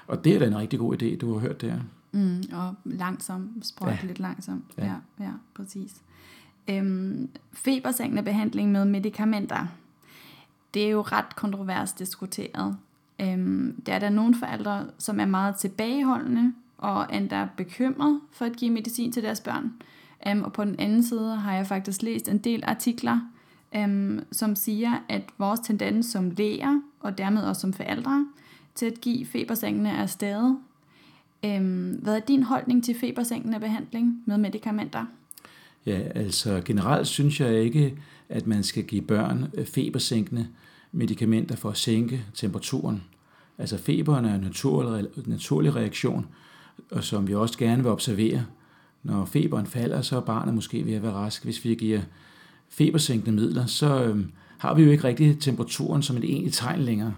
[0.08, 1.80] Og det er da en rigtig god idé, du har hørt det her.
[2.12, 4.08] Mm, og langsomt, sprøjte ja.
[4.08, 4.66] lidt langsomt.
[4.78, 6.02] Ja, ja, ja præcis.
[6.70, 9.68] Øhm, febersængende behandling med medicamenter
[10.76, 12.78] det er jo ret kontrovers diskuteret.
[13.22, 18.56] Øhm, der er der nogle forældre, som er meget tilbageholdende og endda bekymret for at
[18.56, 19.74] give medicin til deres børn.
[20.28, 23.20] Øhm, og på den anden side har jeg faktisk læst en del artikler,
[23.76, 28.28] øhm, som siger, at vores tendens som læger, og dermed også som forældre,
[28.76, 30.56] til at give febersengene er stadig.
[31.46, 35.06] Øhm, hvad er din holdning til febersengende behandling med medicamenter?
[35.86, 37.98] Ja, altså generelt synes jeg ikke,
[38.30, 40.48] at man skal give børn øh, febersænkende
[40.92, 43.04] medicamenter for at sænke temperaturen.
[43.58, 46.26] Altså feberen er en naturlig, naturlig reaktion,
[46.92, 48.46] og som vi også gerne vil observere,
[49.04, 51.44] når feberen falder, så er barnet måske ved at være rask.
[51.44, 52.02] Hvis vi giver
[52.70, 54.26] febersænkende midler, så øh,
[54.58, 57.14] har vi jo ikke rigtig temperaturen som et egentligt tegn længere.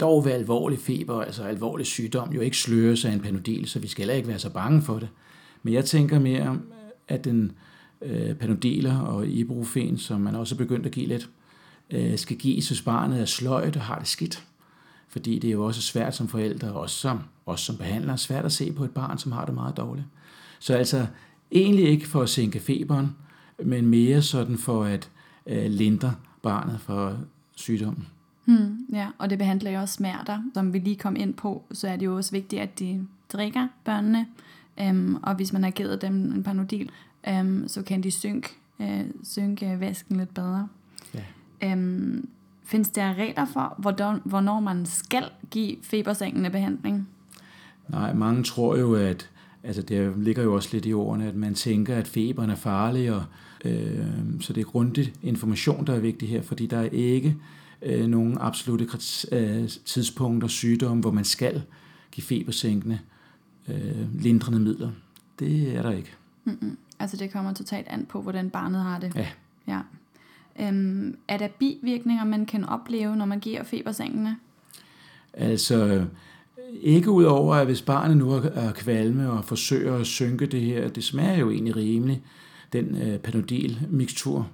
[0.00, 3.78] Dog ved alvorlig feber, altså alvorlig sygdom, jo ikke sløre sig af en panodil, så
[3.78, 5.08] vi skal heller ikke være så bange for det.
[5.62, 6.60] Men jeg tænker mere,
[7.08, 7.52] at den
[8.02, 11.30] øh, panodiler og ibuprofen, som man også er begyndt at give lidt,
[11.90, 14.44] øh, skal gives, hvis barnet er sløjt og har det skidt.
[15.08, 18.52] Fordi det er jo også svært som forældre, også som, også som behandler, svært at
[18.52, 20.06] se på et barn, som har det meget dårligt.
[20.58, 21.06] Så altså
[21.52, 23.16] egentlig ikke for at sænke feberen,
[23.64, 25.10] men mere sådan for at
[25.46, 27.18] øh, lindre barnet for
[27.56, 28.06] sygdommen.
[28.44, 30.42] Hmm, ja, og det behandler jo også smerter.
[30.54, 33.68] Som vi lige kom ind på, så er det jo også vigtigt, at de drikker
[33.84, 34.26] børnene.
[34.90, 36.90] Um, og hvis man har givet dem en panodil,
[37.40, 38.48] um, så kan de synke,
[38.78, 40.68] uh, synke væsken lidt bedre.
[41.14, 41.72] Ja.
[41.72, 42.28] Um,
[42.64, 47.08] findes der regler for, hvordan, hvornår man skal give febersænkende behandling?
[47.88, 49.30] Nej, mange tror jo, at
[49.62, 53.12] altså det ligger jo også lidt i ordene, at man tænker, at feberen er farlig,
[53.12, 53.22] og,
[53.64, 54.06] øh,
[54.40, 57.36] så det er grundigt information, der er vigtig her, fordi der er ikke
[57.82, 58.86] øh, nogen absolute
[59.32, 61.62] øh, tidspunkter, sygdomme, hvor man skal
[62.12, 62.98] give febersænkende
[63.68, 64.90] øh, lindrende midler.
[65.38, 66.14] Det er der ikke.
[66.44, 66.78] Mm-mm.
[66.98, 69.12] Altså det kommer totalt an på, hvordan barnet har det.
[69.16, 69.26] Ja.
[69.66, 69.80] ja.
[70.60, 74.36] Øhm, er der bivirkninger, man kan opleve, når man giver febersænkende?
[75.32, 76.06] Altså,
[76.80, 80.88] ikke ud over, at hvis barnet nu er kvalme og forsøger at synke det her,
[80.88, 82.20] det smager jo egentlig rimeligt,
[82.72, 84.48] den øh, panodil-mixtur,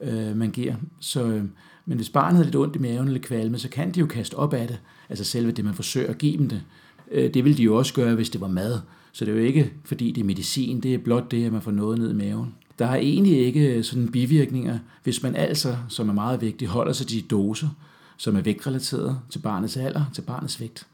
[0.00, 0.74] øh, man giver.
[1.00, 1.44] Så, øh,
[1.86, 4.34] men hvis barnet har lidt ondt i maven eller kvalme, så kan de jo kaste
[4.34, 6.62] op af det, altså selve det, man forsøger at give dem det.
[7.10, 8.80] Øh, det vil de jo også gøre, hvis det var mad.
[9.12, 11.62] Så det er jo ikke, fordi det er medicin, det er blot det, at man
[11.62, 12.54] får noget ned i maven.
[12.78, 16.92] Der er egentlig ikke øh, sådan bivirkninger, hvis man altså, som er meget vigtigt, holder
[16.92, 17.68] sig de doser,
[18.16, 20.86] som er vægtrelateret til barnets alder, til barnets vægt,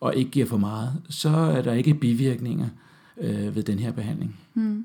[0.00, 2.68] og ikke giver for meget, så er der ikke bivirkninger
[3.20, 4.36] øh, ved den her behandling.
[4.54, 4.84] Hmm.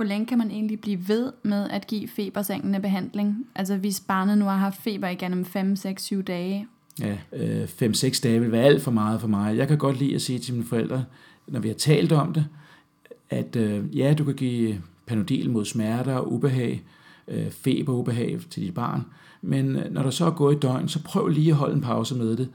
[0.00, 3.46] Hvor længe kan man egentlig blive ved med at give febersænkende behandling?
[3.54, 6.66] Altså hvis barnet nu har haft feber igennem 5, 6, 7 dage?
[7.00, 7.34] Ja, 5-6
[7.82, 9.56] øh, dage vil være alt for meget for mig.
[9.56, 11.04] Jeg kan godt lide at sige til mine forældre,
[11.48, 12.46] når vi har talt om det,
[13.30, 16.82] at øh, ja, du kan give panodil mod smerter og ubehag,
[17.28, 19.04] øh, feberubehag til dit barn,
[19.42, 21.80] men øh, når der så er gået et døgn, så prøv lige at holde en
[21.80, 22.48] pause med det.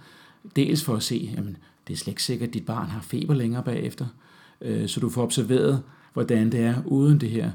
[0.56, 3.34] Dels for at se, jamen, det er slet ikke sikkert, at dit barn har feber
[3.34, 4.06] længere bagefter,
[4.62, 5.84] øh, så du får observeret,
[6.16, 7.52] hvordan det er uden det her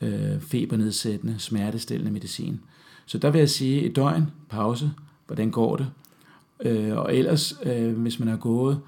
[0.00, 2.60] øh, febernedsættende, smertestillende medicin.
[3.06, 4.90] Så der vil jeg sige et døgn, pause,
[5.26, 5.86] hvordan går det?
[6.60, 8.80] Øh, og ellers, øh, hvis man har gået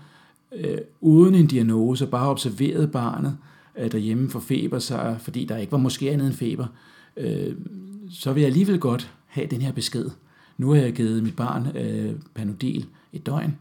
[0.52, 3.36] øh, uden en diagnose, bare observeret barnet
[3.78, 6.66] øh, derhjemme for feber, så, fordi der ikke var måske andet end feber,
[7.16, 7.54] øh,
[8.10, 10.10] så vil jeg alligevel godt have den her besked.
[10.58, 13.58] Nu har jeg givet mit barn øh, panodil et døgn.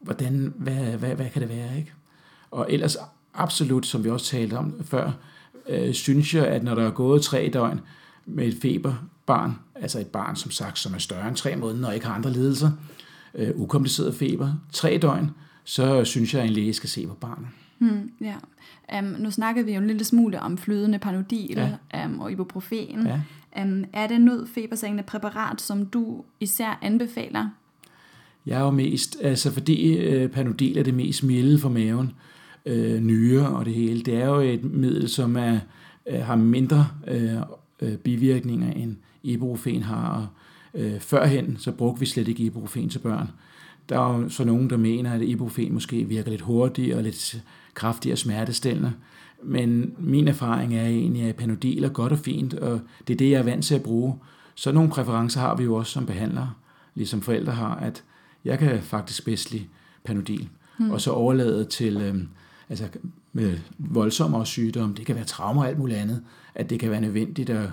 [0.00, 1.92] Hvordan, hvad, hvad, hvad kan det være, ikke?
[2.50, 2.96] Og ellers
[3.34, 5.10] absolut, som vi også talte om før,
[5.68, 7.80] øh, synes jeg, at når der er gået tre døgn
[8.26, 11.94] med et feberbarn, altså et barn som sagt, som er større end tre måneder og
[11.94, 12.70] ikke har andre lidelser,
[13.34, 15.30] øh, ukompliceret feber, tre døgn,
[15.64, 17.48] så synes jeg, at en læge skal se på barnet.
[17.78, 18.34] Hmm, ja.
[18.98, 21.56] Um, nu snakkede vi jo en lille smule om flydende panodil
[21.92, 22.06] ja.
[22.06, 23.06] um, og ibuprofen.
[23.06, 23.20] Ja.
[23.62, 27.48] Um, er det noget febersænkende præparat, som du især anbefaler?
[28.46, 32.12] Jeg er jo mest, altså fordi øh, panodil er det mest milde for maven,
[32.68, 34.00] øh, nyre og det hele.
[34.00, 35.58] Det er jo et middel, som er,
[36.06, 37.32] øh, har mindre øh,
[37.80, 40.08] øh, bivirkninger end ibuprofen har.
[40.08, 40.26] Og,
[40.80, 43.30] øh, førhen så brugte vi slet ikke ibuprofen til børn.
[43.88, 47.42] Der er jo så nogen, der mener, at ibuprofen måske virker lidt hurtigere og lidt
[47.74, 48.92] kraftigere smertestillende.
[49.42, 53.30] Men min erfaring er egentlig, at Panodil er godt og fint, og det er det,
[53.30, 54.14] jeg er vant til at bruge.
[54.54, 56.52] Så nogle præferencer har vi jo også som behandlere,
[56.94, 58.04] ligesom forældre har, at
[58.44, 59.64] jeg kan faktisk bedst lide
[60.04, 60.48] Panodil.
[60.78, 60.90] Hmm.
[60.90, 62.14] Og så overlade til, øh,
[62.68, 62.88] altså
[63.32, 66.22] med voldsommere sygdomme, det kan være traumer og alt muligt andet,
[66.54, 67.70] at det kan være nødvendigt at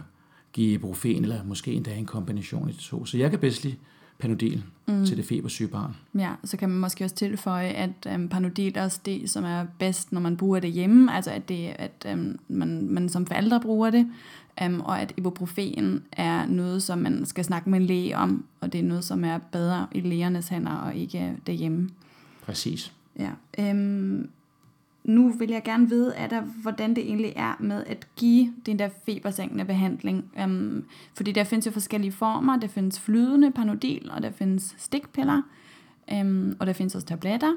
[0.53, 3.05] give ibuprofen, eller måske endda en kombination i de to.
[3.05, 3.75] Så jeg kan bedst lide
[4.19, 5.05] Panodil mm.
[5.05, 5.95] til det febersyge barn.
[6.17, 9.65] Ja, så kan man måske også tilføje, at um, Panodil er også det, som er
[9.79, 13.59] bedst, når man bruger det hjemme, altså at, det, at um, man, man som forældre
[13.61, 14.07] bruger det,
[14.65, 18.73] um, og at ibuprofen er noget, som man skal snakke med en læge om, og
[18.73, 21.89] det er noget, som er bedre i lægernes hænder og ikke derhjemme.
[22.45, 22.93] Præcis.
[23.19, 23.71] Ja.
[23.71, 24.29] Um,
[25.05, 28.79] nu vil jeg gerne vide, er der, hvordan det egentlig er med at give den
[28.79, 30.31] der febersænkende behandling.
[30.39, 32.59] Øhm, fordi der findes jo forskellige former.
[32.59, 35.41] Der findes flydende panodil, og der findes stikpiller,
[36.13, 37.53] øhm, og der findes også tabletter.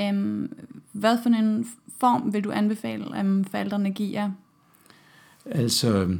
[0.00, 0.52] Øhm,
[0.92, 1.66] hvad for en
[1.98, 4.30] form vil du anbefale, øhm, forældrene giver?
[5.46, 6.18] Altså,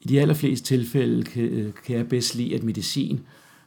[0.00, 3.20] i de allerfleste tilfælde kan, kan jeg bedst lide, at medicin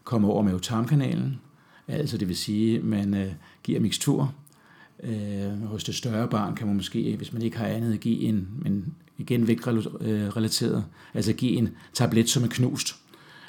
[0.04, 1.40] kommer over med tarmkanalen.
[1.88, 3.32] Altså det vil sige, at man øh,
[3.64, 4.34] giver mixtur
[5.04, 8.48] Øh, hos det større barn kan man måske, hvis man ikke har andet, give en,
[8.62, 12.96] men igen vægtrelateret, altså give en tablet, som er knust,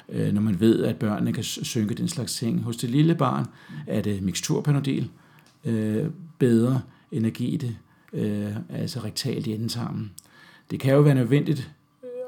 [0.09, 2.63] øh, når man ved, at børnene kan synke den slags ting.
[2.63, 3.45] Hos det lille barn
[3.87, 5.09] er det miksturpanodil
[5.65, 6.05] øh,
[6.39, 7.77] bedre end i give det,
[8.13, 10.11] øh, altså rektalt i endetarmen.
[10.71, 11.71] Det kan jo være nødvendigt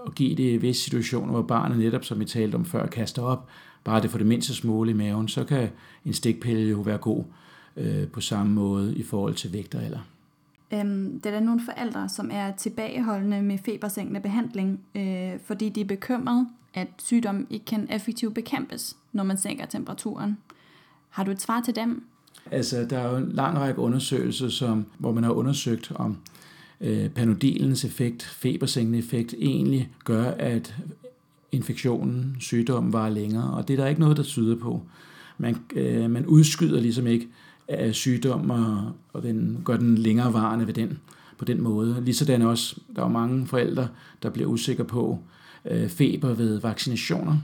[0.08, 3.22] at give det i visse situationer, hvor barnet netop, som vi talte om før, kaster
[3.22, 3.48] op,
[3.84, 5.70] bare det får det mindste smule i maven, så kan
[6.06, 7.24] en stikpille jo være god
[7.78, 10.00] øh, på samme måde i forhold til vægt og alder.
[10.74, 15.82] Øhm, det er der nogle forældre, som er tilbageholdende med febersænkende behandling, øh, fordi de
[15.82, 20.38] er bekymrede, at sygdommen ikke kan effektivt bekæmpes, når man sænker temperaturen.
[21.10, 22.04] Har du et svar til dem?
[22.52, 26.18] Altså, der er jo en lang række undersøgelser, som, hvor man har undersøgt, om
[26.82, 30.76] øh, panodilens effekt, febersænkende effekt, egentlig gør, at
[31.52, 34.82] infektionen, sygdommen var længere, og det er der ikke noget, der tyder på.
[35.38, 37.28] Man, øh, man udskyder ligesom ikke
[37.68, 41.00] af sygdom, og, og den, gør den længere varende ved den,
[41.38, 42.02] på den måde.
[42.02, 43.88] Ligesådan også, der er mange forældre,
[44.24, 45.20] der bliver usikre på
[45.66, 47.38] øh, feber ved vaccinationer,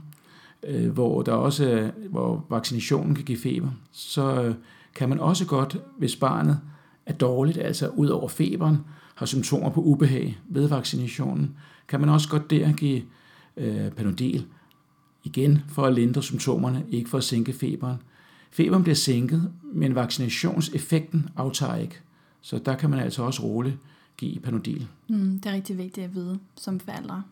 [0.67, 3.69] øh, hvor der også hvor vaccinationen kan give feber.
[3.91, 4.55] Så øh,
[4.95, 6.59] kan man også godt, hvis barnet
[7.05, 8.77] er dårligt, altså ud over feberen,
[9.15, 11.55] har symptomer på ubehag ved vaccinationen,
[11.87, 13.01] kan man også godt der give
[13.57, 14.45] øh, Panodil,
[15.23, 17.97] igen for at lindre symptomerne, ikke for at sænke feberen.
[18.49, 21.99] Feberen bliver sænket, men vaccinationseffekten aftager ikke.
[22.41, 23.77] Så der kan man altså også roligt
[24.17, 24.87] give Panodil.
[25.09, 27.23] Mm, det er rigtig vigtigt at vide som forældre.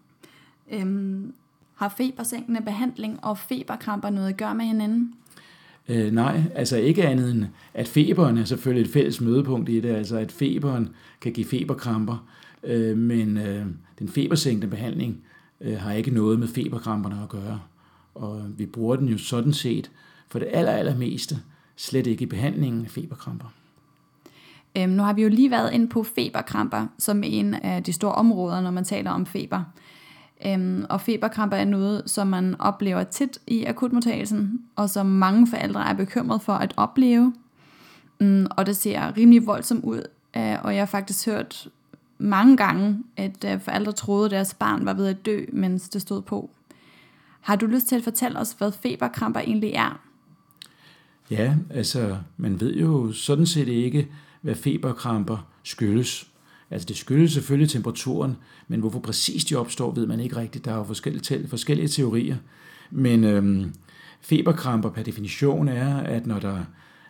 [0.72, 1.34] Øhm,
[1.76, 5.14] har febersænkende behandling og feberkramper noget at gøre med hinanden?
[5.90, 9.90] Øh, nej, altså ikke andet end, at feberen er selvfølgelig et fælles mødepunkt i det,
[9.90, 10.90] altså at feberen
[11.22, 12.28] kan give feberkramper,
[12.64, 13.66] øh, men øh,
[14.00, 15.22] den febersænkende behandling
[15.62, 17.60] øh, har ikke noget med feberkramperne at gøre.
[18.16, 19.92] Og vi bruger den jo sådan set
[20.28, 21.38] for det aller, allermeste
[21.76, 23.48] slet ikke i behandlingen af feberkramper.
[24.78, 28.12] Øhm, nu har vi jo lige været ind på feberkramper som en af de store
[28.12, 29.64] områder, når man taler om feber.
[30.46, 35.90] Øhm, og feberkramper er noget, som man oplever tit i akutmodtagelsen, og som mange forældre
[35.90, 37.34] er bekymret for at opleve.
[38.20, 40.02] Mm, og det ser rimelig voldsomt ud,
[40.38, 41.68] øh, og jeg har faktisk hørt
[42.18, 46.02] mange gange, at øh, forældre troede, at deres barn var ved at dø, mens det
[46.02, 46.50] stod på.
[47.42, 50.00] Har du lyst til at fortælle os, hvad feberkramper egentlig er?
[51.32, 54.08] Ja, altså man ved jo sådan set ikke,
[54.42, 56.28] hvad feberkramper skyldes.
[56.72, 58.38] Altså det skyldes selvfølgelig temperaturen,
[58.68, 60.66] men hvorfor præcis de opstår, ved man ikke rigtigt.
[60.66, 62.38] Der er jo forskellige, forskellige teorier.
[62.92, 63.74] Men øhm,
[64.22, 66.60] feberkramper per definition er, at når der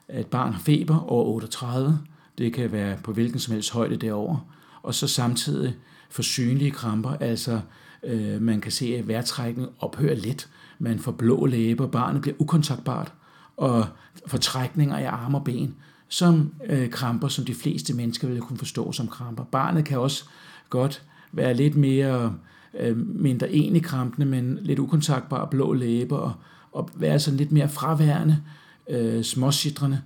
[0.07, 1.99] er et barn har feber over 38,
[2.37, 4.53] det kan være på hvilken som helst højde derover,
[4.83, 5.75] og så samtidig
[6.09, 7.59] forsynlige kramper, altså
[8.03, 10.49] øh, man kan se, at vejrtrækningen ophører lidt,
[10.79, 13.13] man får blå læber, barnet bliver ukontaktbart,
[13.57, 13.85] og
[14.27, 15.75] fortrækninger i arme og ben,
[16.07, 19.43] som øh, kramper, som de fleste mennesker vil kunne forstå som kramper.
[19.43, 20.23] Barnet kan også
[20.69, 22.35] godt være lidt mere
[22.79, 26.33] øh, mindre enig krampende, men lidt ukontaktbar blå læber, og,
[26.71, 28.41] og være sådan lidt mere fraværende,
[28.89, 30.01] øh, småsidrende.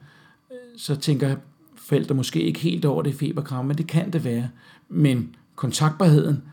[0.77, 1.35] Så tænker
[1.75, 4.49] forældre måske ikke helt over det feberkram, men det kan det være.
[4.89, 6.43] Men kontaktbarheden,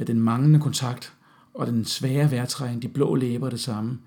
[0.00, 1.12] øh, den manglende kontakt,
[1.54, 3.98] og den svære vejrtrækning, de blå læber det samme.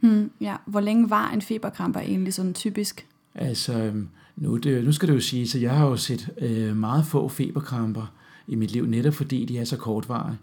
[0.00, 0.56] Hmm, ja.
[0.66, 3.06] Hvor længe var en feberkramper egentlig sådan typisk?
[3.34, 6.76] Altså, øhm, nu, det, nu skal det jo sige, så jeg har jo set øh,
[6.76, 8.12] meget få feberkramper
[8.46, 10.38] i mit liv, netop fordi de er så kortvarige.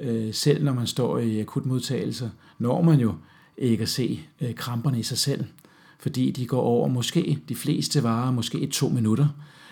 [0.00, 3.14] Øh, selv når man står i akutmodtagelser, når man jo
[3.58, 5.44] ikke at se øh, kramperne i sig selv,
[5.98, 9.28] fordi de går over måske, de fleste varer måske to minutter,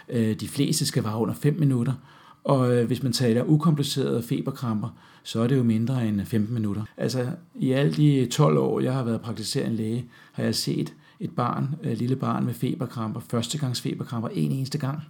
[0.09, 1.92] øh, de fleste skal vare under 5 minutter,
[2.44, 4.88] og øh, hvis man taler ukomplicerede feberkramper,
[5.22, 6.83] så er det jo mindre end øh, 15 minutter.
[6.96, 11.30] Altså i alle de 12 år, jeg har været praktiserende læge, har jeg set et
[11.30, 15.02] barn, et lille barn med feberkramper, førstegangs feberkramper, en eneste gang.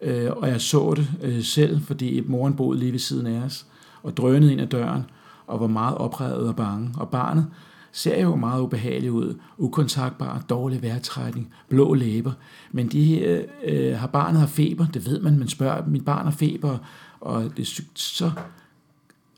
[0.00, 3.66] Øh, og jeg så det øh, selv, fordi moren boede lige ved siden af os,
[4.02, 5.02] og drønede ind ad døren,
[5.46, 6.94] og var meget oprevet og bange.
[6.96, 7.46] Og barnet
[7.92, 12.32] ser jo meget ubehagelige ud, ukontaktbar, dårlig vejrtrækning, blå læber.
[12.72, 16.24] Men de her, øh, har barnet har feber, det ved man, man spørger, mit barn
[16.24, 16.78] har feber,
[17.20, 18.30] og det, så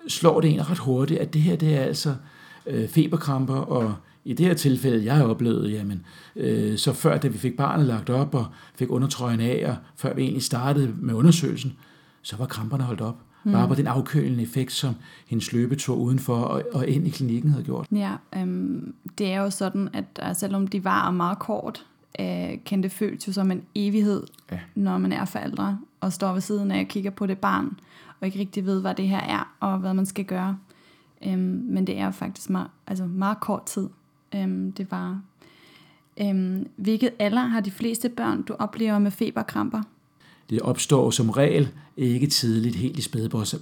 [0.08, 2.14] slår det en ret hurtigt, at det her det er altså
[2.66, 6.04] øh, feberkramper, og i det her tilfælde, jeg har oplevet, jamen,
[6.36, 10.14] øh, så før da vi fik barnet lagt op og fik undertrøjen af, og før
[10.14, 11.72] vi egentlig startede med undersøgelsen,
[12.22, 13.16] så var kramperne holdt op.
[13.44, 13.52] Mm.
[13.52, 14.94] Bare på den afkølende effekt, som
[15.26, 17.86] hendes løbetur udenfor og, og ind i klinikken havde gjort.
[17.92, 21.86] Ja, øhm, det er jo sådan, at uh, selvom de var meget kort,
[22.20, 24.22] øh, kan det føles jo som en evighed,
[24.52, 24.60] ja.
[24.74, 27.78] når man er forældre og står ved siden af og kigger på det barn,
[28.20, 30.58] og ikke rigtig ved, hvad det her er, og hvad man skal gøre.
[31.26, 33.88] Øhm, men det er faktisk meget, altså meget kort tid.
[34.34, 35.20] Øhm, det var
[36.20, 39.82] Øhm, hvilket alder har de fleste børn, du oplever med feberkramper?
[40.50, 43.02] Det opstår som regel ikke tidligt, helt i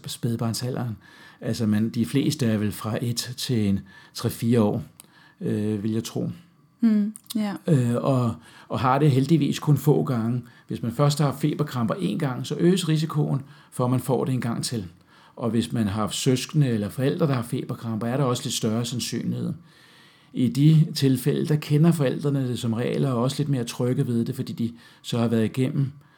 [0.07, 0.97] spædbarnsalderen.
[1.41, 3.81] Altså man, de fleste er vel fra 1 til en
[4.19, 4.83] 3-4 år,
[5.41, 6.31] øh, vil jeg tro.
[6.81, 7.55] Hmm, ja.
[7.67, 8.35] øh, og,
[8.69, 10.43] og har det heldigvis kun få gange.
[10.69, 14.35] Hvis man først har feberkramper en gang, så øges risikoen for, at man får det
[14.35, 14.87] en gang til.
[15.37, 18.85] Og hvis man har søskende eller forældre, der har feberkramper, er der også lidt større
[18.85, 19.53] sandsynlighed.
[20.33, 24.07] I de tilfælde, der kender forældrene det som regel, og er også lidt mere trygge
[24.07, 24.73] ved det, fordi de
[25.03, 26.10] så har været igennem øh,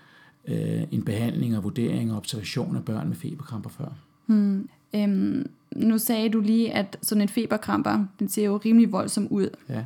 [0.90, 3.88] en behandling og vurdering og observation af børn med feberkramper før.
[4.26, 4.68] Hmm.
[4.94, 9.48] Øhm, nu sagde du lige, at sådan en feberkramper, den ser jo rimelig voldsom ud,
[9.68, 9.84] Ja.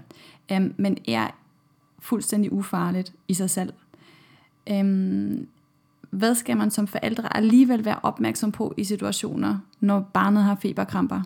[0.53, 1.29] øhm, men er
[1.99, 3.73] fuldstændig ufarligt i sig selv.
[4.71, 5.47] Øhm,
[6.11, 11.23] hvad skal man som forældre alligevel være opmærksom på i situationer, når barnet har feberkramper?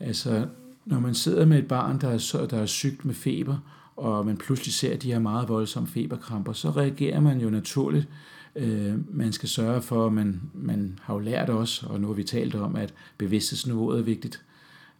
[0.00, 0.46] Altså,
[0.84, 3.56] når man sidder med et barn, der er, der er sygt med feber,
[4.00, 8.08] og man pludselig ser, de har meget voldsomme feberkramper, så reagerer man jo naturligt.
[8.56, 12.14] Øh, man skal sørge for, at man, man har jo lært os, og nu har
[12.14, 14.42] vi talt om, at bevidsthedsniveauet er vigtigt.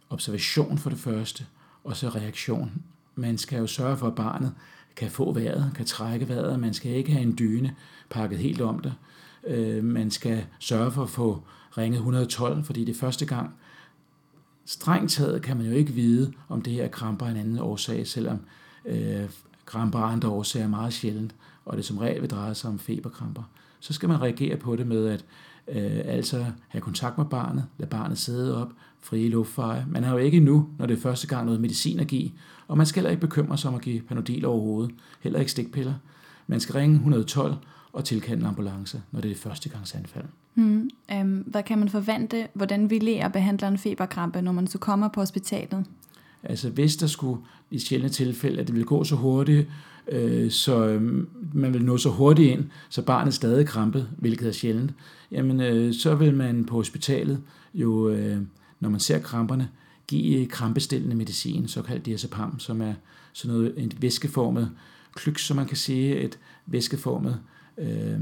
[0.09, 1.45] Observation for det første,
[1.83, 2.71] og så reaktion.
[3.15, 4.53] Man skal jo sørge for, at barnet
[4.95, 6.59] kan få vejret, kan trække vejret.
[6.59, 7.75] Man skal ikke have en dyne
[8.09, 8.93] pakket helt om det.
[9.47, 11.43] Øh, man skal sørge for at få
[11.77, 13.53] ringet 112, fordi det er første gang,
[14.65, 17.59] strengt taget kan man jo ikke vide, om det her er kramper af en anden
[17.59, 18.39] årsag, selvom
[18.85, 19.29] øh,
[19.65, 23.43] kramper af andre årsager meget sjældent, og det som regel vil dreje sig om feberkramper.
[23.79, 25.25] Så skal man reagere på det med at
[25.67, 29.85] øh, altså have kontakt med barnet, lade barnet sidde op, frie luftveje.
[29.89, 32.31] Man har jo ikke endnu, når det er første gang noget medicin at give,
[32.67, 35.93] og man skal heller ikke bekymre sig om at give panodil overhovedet, heller ikke stikpiller.
[36.47, 37.55] Man skal ringe 112
[37.93, 40.25] og tilkalde en ambulance, når det er første gangs anfald.
[40.53, 40.89] Hmm.
[41.11, 45.07] Øhm, hvad kan man forvente, hvordan vi lærer behandler en feberkrampe, når man så kommer
[45.07, 45.85] på hospitalet?
[46.43, 49.67] Altså hvis der skulle i sjældne tilfælde, at det ville gå så hurtigt,
[50.07, 54.51] øh, så øh, man vil nå så hurtigt ind, så barnet stadig krampet, hvilket er
[54.51, 54.91] sjældent,
[55.31, 57.41] jamen øh, så vil man på hospitalet
[57.73, 58.37] jo, øh,
[58.79, 59.69] når man ser kramperne,
[60.07, 62.93] give krampestillende medicin, såkaldt diazepam, som er
[63.33, 64.71] sådan noget, en væskeformet
[65.15, 67.39] klyk, som man kan sige, et væskeformet
[67.77, 68.19] øh,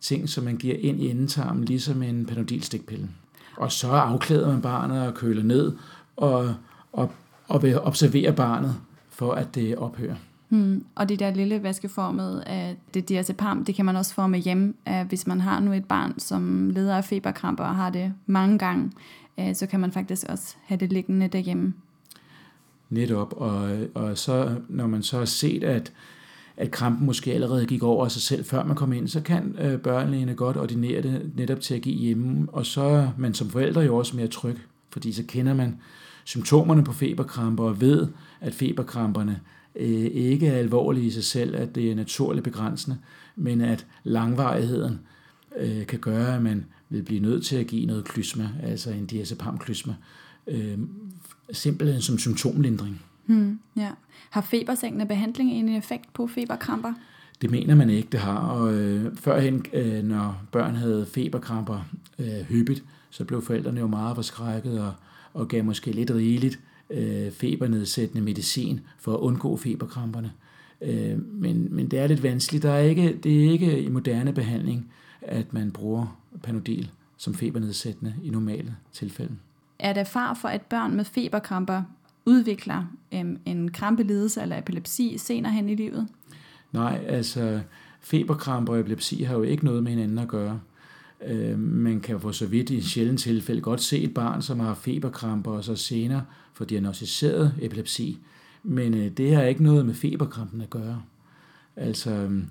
[0.00, 3.08] ting, som man giver ind i endetarmen, ligesom en panodilstikpille.
[3.56, 5.72] Og så afklæder man barnet og køler ned,
[6.16, 6.54] og,
[6.92, 7.12] og,
[7.52, 8.74] og vil observere barnet,
[9.10, 10.14] for at det ophører.
[10.48, 10.84] Hmm.
[10.94, 14.76] Og det der lille vaskeformede af det diazepam, det kan man også få med hjem,
[15.08, 18.90] hvis man har nu et barn, som lider af feberkramper og har det mange gange,
[19.40, 21.74] øh, så kan man faktisk også have det liggende derhjemme.
[22.90, 25.92] Netop, og, og så, når man så har set, at,
[26.56, 29.56] at krampen måske allerede gik over af sig selv, før man kom ind, så kan
[29.60, 33.50] øh, børnelægene godt ordinere det netop til at give hjemme, og så er man som
[33.50, 34.58] forældre jo også mere tryg,
[34.90, 35.76] fordi så kender man
[36.24, 38.08] symptomerne på feberkramper og ved,
[38.40, 39.40] at feberkramperne
[39.76, 42.98] øh, ikke er alvorlige i sig selv, at det er naturligt begrænsende,
[43.36, 45.00] men at langvarigheden
[45.56, 49.06] øh, kan gøre, at man vil blive nødt til at give noget klysma, altså en
[49.06, 49.94] diazepam-klysma,
[50.46, 50.78] øh,
[51.52, 53.02] simpelthen som symptomlindring.
[53.26, 53.58] Hmm.
[53.76, 53.90] Ja.
[54.30, 56.92] Har febersækkende behandling en effekt på feberkramper?
[57.42, 58.38] Det mener man ikke, det har.
[58.38, 61.80] Og øh, førhen, øh, når børn havde feberkramper
[62.18, 64.92] øh, hyppigt, så blev forældrene jo meget forskrækket og,
[65.34, 66.60] og gav måske lidt rigeligt
[66.90, 70.32] øh, febernedsættende medicin for at undgå feberkramperne.
[70.80, 72.62] Øh, men, men det er lidt vanskeligt.
[72.62, 78.14] Der er ikke, det er ikke i moderne behandling, at man bruger panodil som febernedsættende
[78.24, 79.32] i normale tilfælde.
[79.78, 81.82] Er der far for, at børn med feberkramper
[82.26, 86.08] udvikler øhm, en krampelidelse eller epilepsi senere hen i livet?
[86.72, 87.60] Nej, altså
[88.00, 90.60] feberkramper og epilepsi har jo ikke noget med hinanden at gøre.
[91.26, 94.60] Øh, man kan for så vidt i en sjældent tilfælde godt se et barn, som
[94.60, 98.18] har feberkramper, og så senere får diagnostiseret epilepsi.
[98.62, 101.02] Men øh, det har ikke noget med feberkrampen at gøre.
[101.76, 102.42] Altså, øh,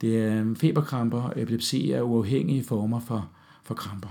[0.00, 3.30] det er feberkramper og epilepsi er uafhængige former for,
[3.62, 4.08] for kramper.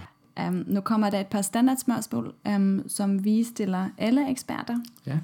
[0.47, 4.77] Um, nu kommer der et par standardspørgsmål, um, som vi stiller alle eksperter.
[5.05, 5.19] Ja.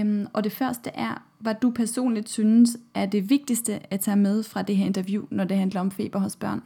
[0.00, 4.42] Um, og det første er, hvad du personligt synes er det vigtigste at tage med
[4.42, 6.62] fra det her interview, når det handler om feber hos børn.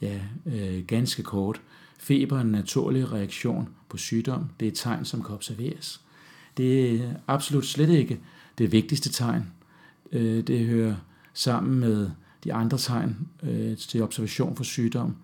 [0.00, 1.60] Ja, øh, ganske kort.
[1.98, 4.50] Feber er en naturlig reaktion på sygdom.
[4.60, 6.00] Det er et tegn, som kan observeres.
[6.56, 8.20] Det er absolut slet ikke
[8.58, 9.52] det vigtigste tegn.
[10.12, 10.96] Øh, det hører
[11.34, 12.10] sammen med
[12.44, 15.16] de andre tegn øh, til observation for sygdom.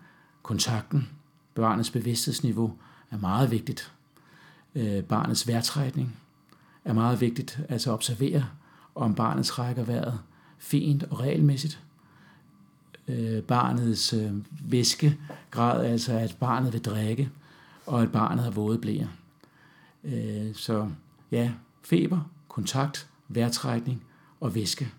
[0.43, 1.09] Kontakten,
[1.55, 2.73] barnets bevidsthedsniveau
[3.11, 3.91] er meget vigtigt.
[4.75, 6.17] Øh, barnets vejrtrækning
[6.85, 7.59] er meget vigtigt.
[7.69, 8.45] Altså observere,
[8.95, 10.19] om barnet trækker vejret
[10.57, 11.79] fint og regelmæssigt
[13.07, 14.31] øh, barnets øh,
[14.65, 17.29] væskegrad, altså at barnet vil drikke,
[17.85, 19.07] og at barnet har våde blæer.
[20.03, 20.89] Øh, så
[21.31, 21.51] ja,
[21.81, 24.03] feber, kontakt, vejrtrækning
[24.39, 24.91] og væske.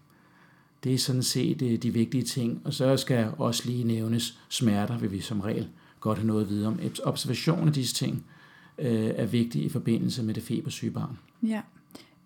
[0.84, 2.60] Det er sådan set øh, de vigtige ting.
[2.64, 5.68] Og så skal også lige nævnes smerter, vil vi som regel
[6.00, 6.80] godt have noget at vide om.
[7.04, 8.24] Observation af disse ting
[8.78, 11.18] øh, er vigtig i forbindelse med det febersyge barn.
[11.42, 11.60] Ja.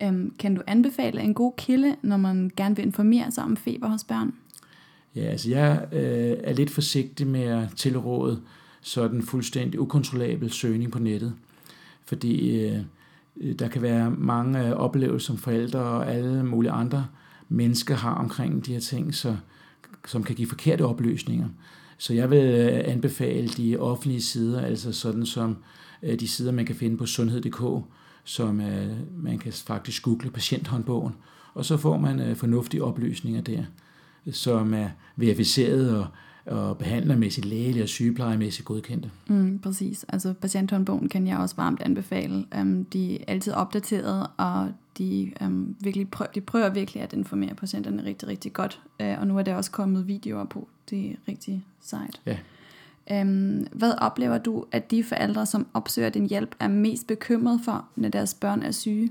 [0.03, 3.89] Øhm, kan du anbefale en god kilde, når man gerne vil informere sig om feber
[3.89, 4.35] hos børn?
[5.15, 8.41] Ja, altså jeg øh, er lidt forsigtig med at tilråde
[8.81, 11.35] sådan fuldstændig ukontrollabel søgning på nettet.
[12.05, 12.81] Fordi øh,
[13.59, 17.07] der kan være mange oplevelser som forældre og alle mulige andre
[17.49, 19.37] mennesker har omkring de her ting, så,
[20.07, 21.49] som kan give forkerte oplysninger.
[21.99, 25.57] Så jeg vil øh, anbefale de offentlige sider, altså sådan som
[26.03, 27.85] øh, de sider, man kan finde på sundhed.dk,
[28.25, 31.15] som øh, man kan faktisk google patienthåndbogen,
[31.55, 33.65] og så får man øh, fornuftige oplysninger der,
[34.33, 36.07] som er verificeret og,
[36.47, 39.11] og behandlermæssigt lægeligt og sygeplejemæssigt godkendte.
[39.27, 40.05] Mm, præcis.
[40.09, 42.45] Altså patienthåndbogen kan jeg også varmt anbefale.
[42.61, 44.69] Um, de er altid opdateret, og
[44.99, 48.81] de, um, virkelig prøver, de prøver virkelig at informere patienterne rigtig, rigtig godt.
[49.01, 50.69] Uh, og nu er der også kommet videoer på.
[50.91, 52.21] Det er rigtig sejt.
[52.27, 52.39] Ja.
[53.21, 57.85] Um, hvad oplever du, at de forældre, som opsøger din hjælp, er mest bekymret for,
[57.97, 59.11] når deres børn er syge?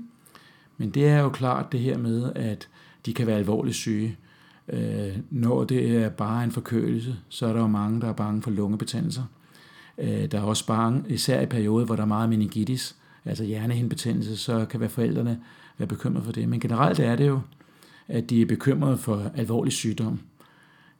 [0.76, 2.68] Men det er jo klart det her med, at
[3.06, 4.16] de kan være alvorligt syge.
[4.72, 8.42] Øh, når det er bare en forkølelse, så er der jo mange, der er bange
[8.42, 9.22] for lungebetændelser.
[9.98, 14.36] Øh, der er også bange, især i perioder, hvor der er meget meningitis, altså hjernehindebetændelse,
[14.36, 15.40] så kan være forældrene
[15.78, 16.48] være bekymrede for det.
[16.48, 17.40] Men generelt er det jo,
[18.08, 20.20] at de er bekymrede for alvorlig sygdom.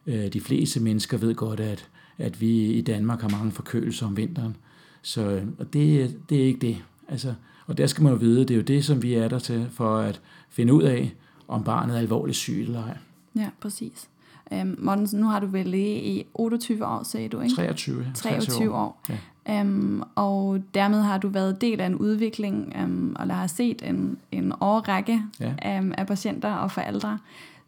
[0.07, 1.89] Øh, de fleste mennesker ved godt, at,
[2.19, 4.57] at vi i Danmark har mange forkølelser om vinteren.
[5.03, 6.77] Så og det, det er ikke det.
[7.09, 7.35] Altså,
[7.67, 9.69] og der skal man jo vide, det er jo det, som vi er der til,
[9.71, 11.15] for at finde ud af,
[11.49, 12.97] om barnet er alvorligt sygt eller ej.
[13.39, 14.09] Ja, præcis.
[14.51, 17.55] Um, Morten, nu har du vel læge i 28 år, sagde du, ikke?
[17.55, 18.07] 23.
[18.15, 19.03] 23 år.
[19.09, 19.61] Ja.
[19.61, 24.19] Um, og dermed har du været del af en udvikling, um, og har set en,
[24.33, 25.81] en årrække ja.
[25.81, 27.19] um, af patienter og forældre.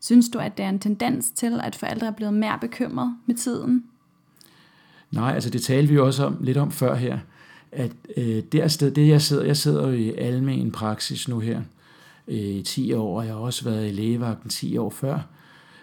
[0.01, 3.35] Synes du, at der er en tendens til, at forældre er blevet mere bekymret med
[3.35, 3.85] tiden?
[5.11, 7.19] Nej, altså det talte vi jo også om, lidt om før her,
[7.73, 11.61] at øh, det sted, det jeg sidder, jeg sidder jo i almen praksis nu her
[12.29, 15.19] øh, i 10 år, og jeg har også været i lægevagten 10 år før,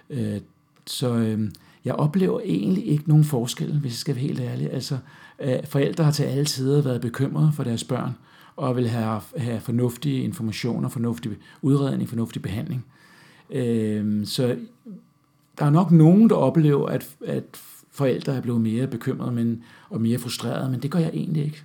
[0.10, 0.42] Øh,
[0.86, 1.52] så øh,
[1.86, 4.74] jeg oplever egentlig ikke nogen forskel, hvis jeg skal være helt ærlig.
[4.74, 4.98] Altså,
[5.40, 8.12] øh, forældre har til alle tider været bekymrede for deres børn,
[8.56, 11.32] og vil have, have fornuftige informationer, fornuftig
[11.62, 12.86] udredning, fornuftig behandling.
[13.50, 14.58] Øh, så
[15.60, 17.44] der er nok nogen, der oplever, at, at
[17.92, 21.64] forældre er blevet mere bekymrede men, og mere frustrerede, men det gør jeg egentlig ikke.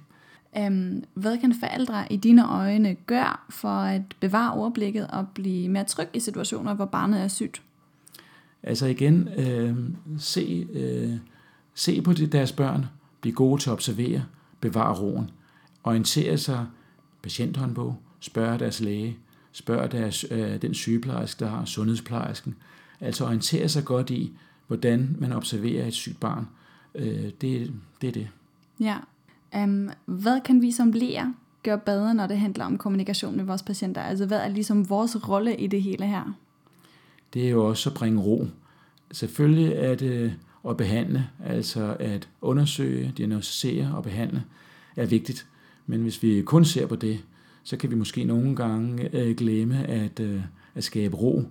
[0.58, 5.84] Øhm, hvad kan forældre i dine øjne gøre for at bevare overblikket og blive mere
[5.84, 7.62] tryg i situationer, hvor barnet er sygt?
[8.62, 9.76] Altså igen, øh,
[10.18, 11.16] se, øh,
[11.74, 12.86] se på deres børn,
[13.20, 14.24] blive gode til at observere,
[14.60, 15.30] bevare roen,
[15.84, 16.66] orientere sig,
[17.22, 19.16] patienthåndbog, spørge deres læge,
[19.52, 22.54] spørge deres, øh, den sygeplejerske, der har sundhedsplejersken.
[23.00, 24.32] Altså orientere sig godt i,
[24.66, 26.48] hvordan man observerer et sygt barn.
[26.94, 28.28] Øh, det, det er det.
[28.80, 28.96] Ja.
[29.64, 31.32] Um, hvad kan vi som læger
[31.62, 34.02] gøre bedre, når det handler om kommunikation med vores patienter?
[34.02, 36.34] Altså hvad er ligesom vores rolle i det hele her?
[37.34, 38.46] Det er jo også at bringe ro.
[39.12, 40.34] Selvfølgelig er det
[40.68, 44.44] at behandle, altså at undersøge, diagnostisere og behandle,
[44.96, 45.46] er vigtigt.
[45.86, 47.20] Men hvis vi kun ser på det,
[47.62, 50.40] så kan vi måske nogle gange øh, glemme at, øh,
[50.74, 51.44] at skabe ro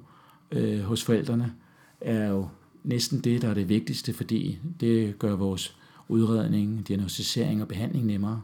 [0.52, 1.54] øh, hos forældrene,
[2.02, 2.48] er jo
[2.84, 5.78] næsten det, der er det vigtigste, fordi det gør vores
[6.08, 8.42] udredning, diagnostisering og behandling nemmere.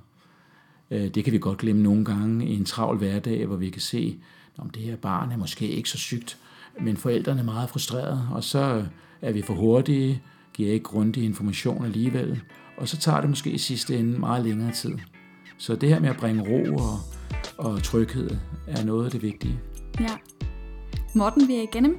[0.91, 3.81] Øh, det kan vi godt glemme nogle gange i en travl hverdag, hvor vi kan
[3.81, 4.17] se,
[4.57, 6.37] om det her barn er måske ikke så sygt,
[6.81, 8.85] men forældrene er meget frustrerede, og så
[9.21, 10.21] er vi for hurtige,
[10.53, 12.41] giver ikke grundig information alligevel,
[12.77, 14.97] og så tager det måske i sidste ende meget længere tid.
[15.57, 16.99] Så det her med at bringe ro og,
[17.57, 18.29] og tryghed
[18.67, 19.59] er noget af det vigtige.
[19.99, 20.17] Ja.
[21.15, 21.97] Morten, vi er igennem.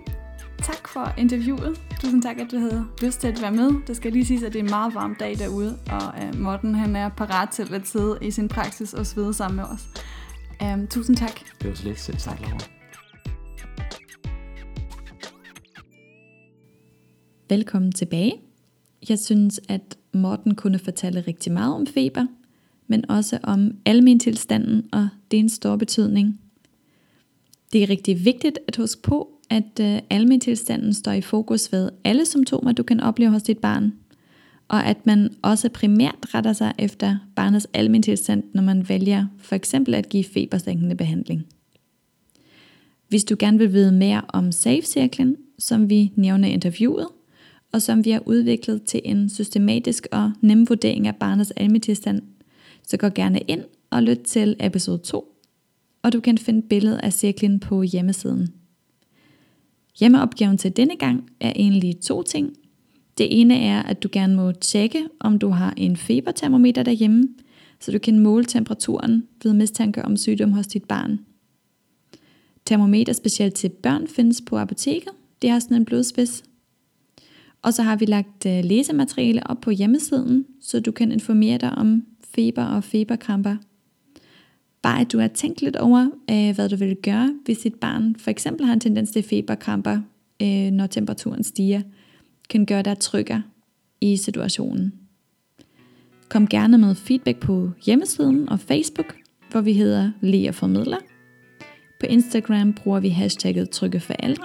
[0.59, 1.81] Tak for interviewet.
[2.01, 3.71] Tusind tak, at du havde lyst til at være med.
[3.87, 6.75] Det skal lige siges, at det er en meget varm dag derude, og uh, Morten
[6.75, 9.89] han er parat til at sidde i sin praksis og svede sammen med os.
[10.63, 11.41] Um, tusind tak.
[11.63, 12.78] Det var så lidt selv tak, Laura.
[17.51, 18.33] Velkommen tilbage.
[19.09, 22.27] Jeg synes, at Morten kunne fortælle rigtig meget om feber,
[22.87, 26.41] men også om almentilstanden, og det er en stor betydning.
[27.73, 32.27] Det er rigtig vigtigt at huske på, at øh, almentilstanden står i fokus ved alle
[32.27, 33.93] symptomer, du kan opleve hos dit barn,
[34.69, 39.95] og at man også primært retter sig efter barnets almentilstand, når man vælger for eksempel
[39.95, 41.47] at give febersænkende behandling.
[43.09, 47.07] Hvis du gerne vil vide mere om SAFE-cirklen, som vi nævner i interviewet,
[47.73, 52.23] og som vi har udviklet til en systematisk og nem vurdering af barnets almetilstand,
[52.83, 55.35] så gå gerne ind og lyt til episode 2,
[56.03, 58.49] og du kan finde billedet af cirklen på hjemmesiden.
[60.01, 62.57] Hjemmeopgaven til denne gang er egentlig to ting.
[63.19, 67.29] Det ene er, at du gerne må tjekke, om du har en febertermometer derhjemme,
[67.81, 71.19] så du kan måle temperaturen ved mistanke om sygdom hos dit barn.
[72.65, 75.13] Termometer specielt til børn findes på apoteket.
[75.43, 76.45] Det har sådan en blodspids.
[77.63, 81.73] Og så har vi lagt øh, læsemateriale op på hjemmesiden, så du kan informere dig
[81.73, 82.03] om
[82.35, 83.57] feber og feberkramper.
[84.83, 88.17] Bare at du har tænkt lidt over, øh, hvad du vil gøre, hvis dit barn
[88.17, 90.01] for eksempel har en tendens til feberkramper,
[90.43, 91.83] øh, når temperaturen stiger,
[92.51, 93.41] kan gøre dig trykker
[94.01, 94.93] i situationen.
[96.29, 99.17] Kom gerne med feedback på hjemmesiden og Facebook,
[99.51, 100.99] hvor vi hedder Lea Formidler.
[102.01, 104.45] På Instagram bruger vi hashtagget Trygge Forældre.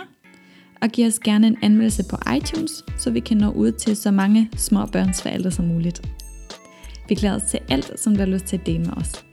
[0.84, 4.12] Og giv os gerne en anmeldelse på iTunes, så vi kan nå ud til så
[4.12, 6.10] mange små børnsforældre som muligt.
[7.10, 9.26] Vi glæder os til alt, som du har lyst til at dele med os.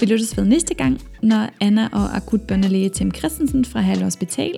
[0.00, 4.54] Vi lyttes ved næste gang, når Anna og akutbørnelæge Tim Christensen fra Halle Hospital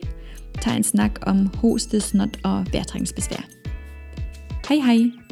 [0.60, 3.44] tager en snak om hoste, snot og vejrtrængsbesvær.
[4.68, 5.27] Hej hej!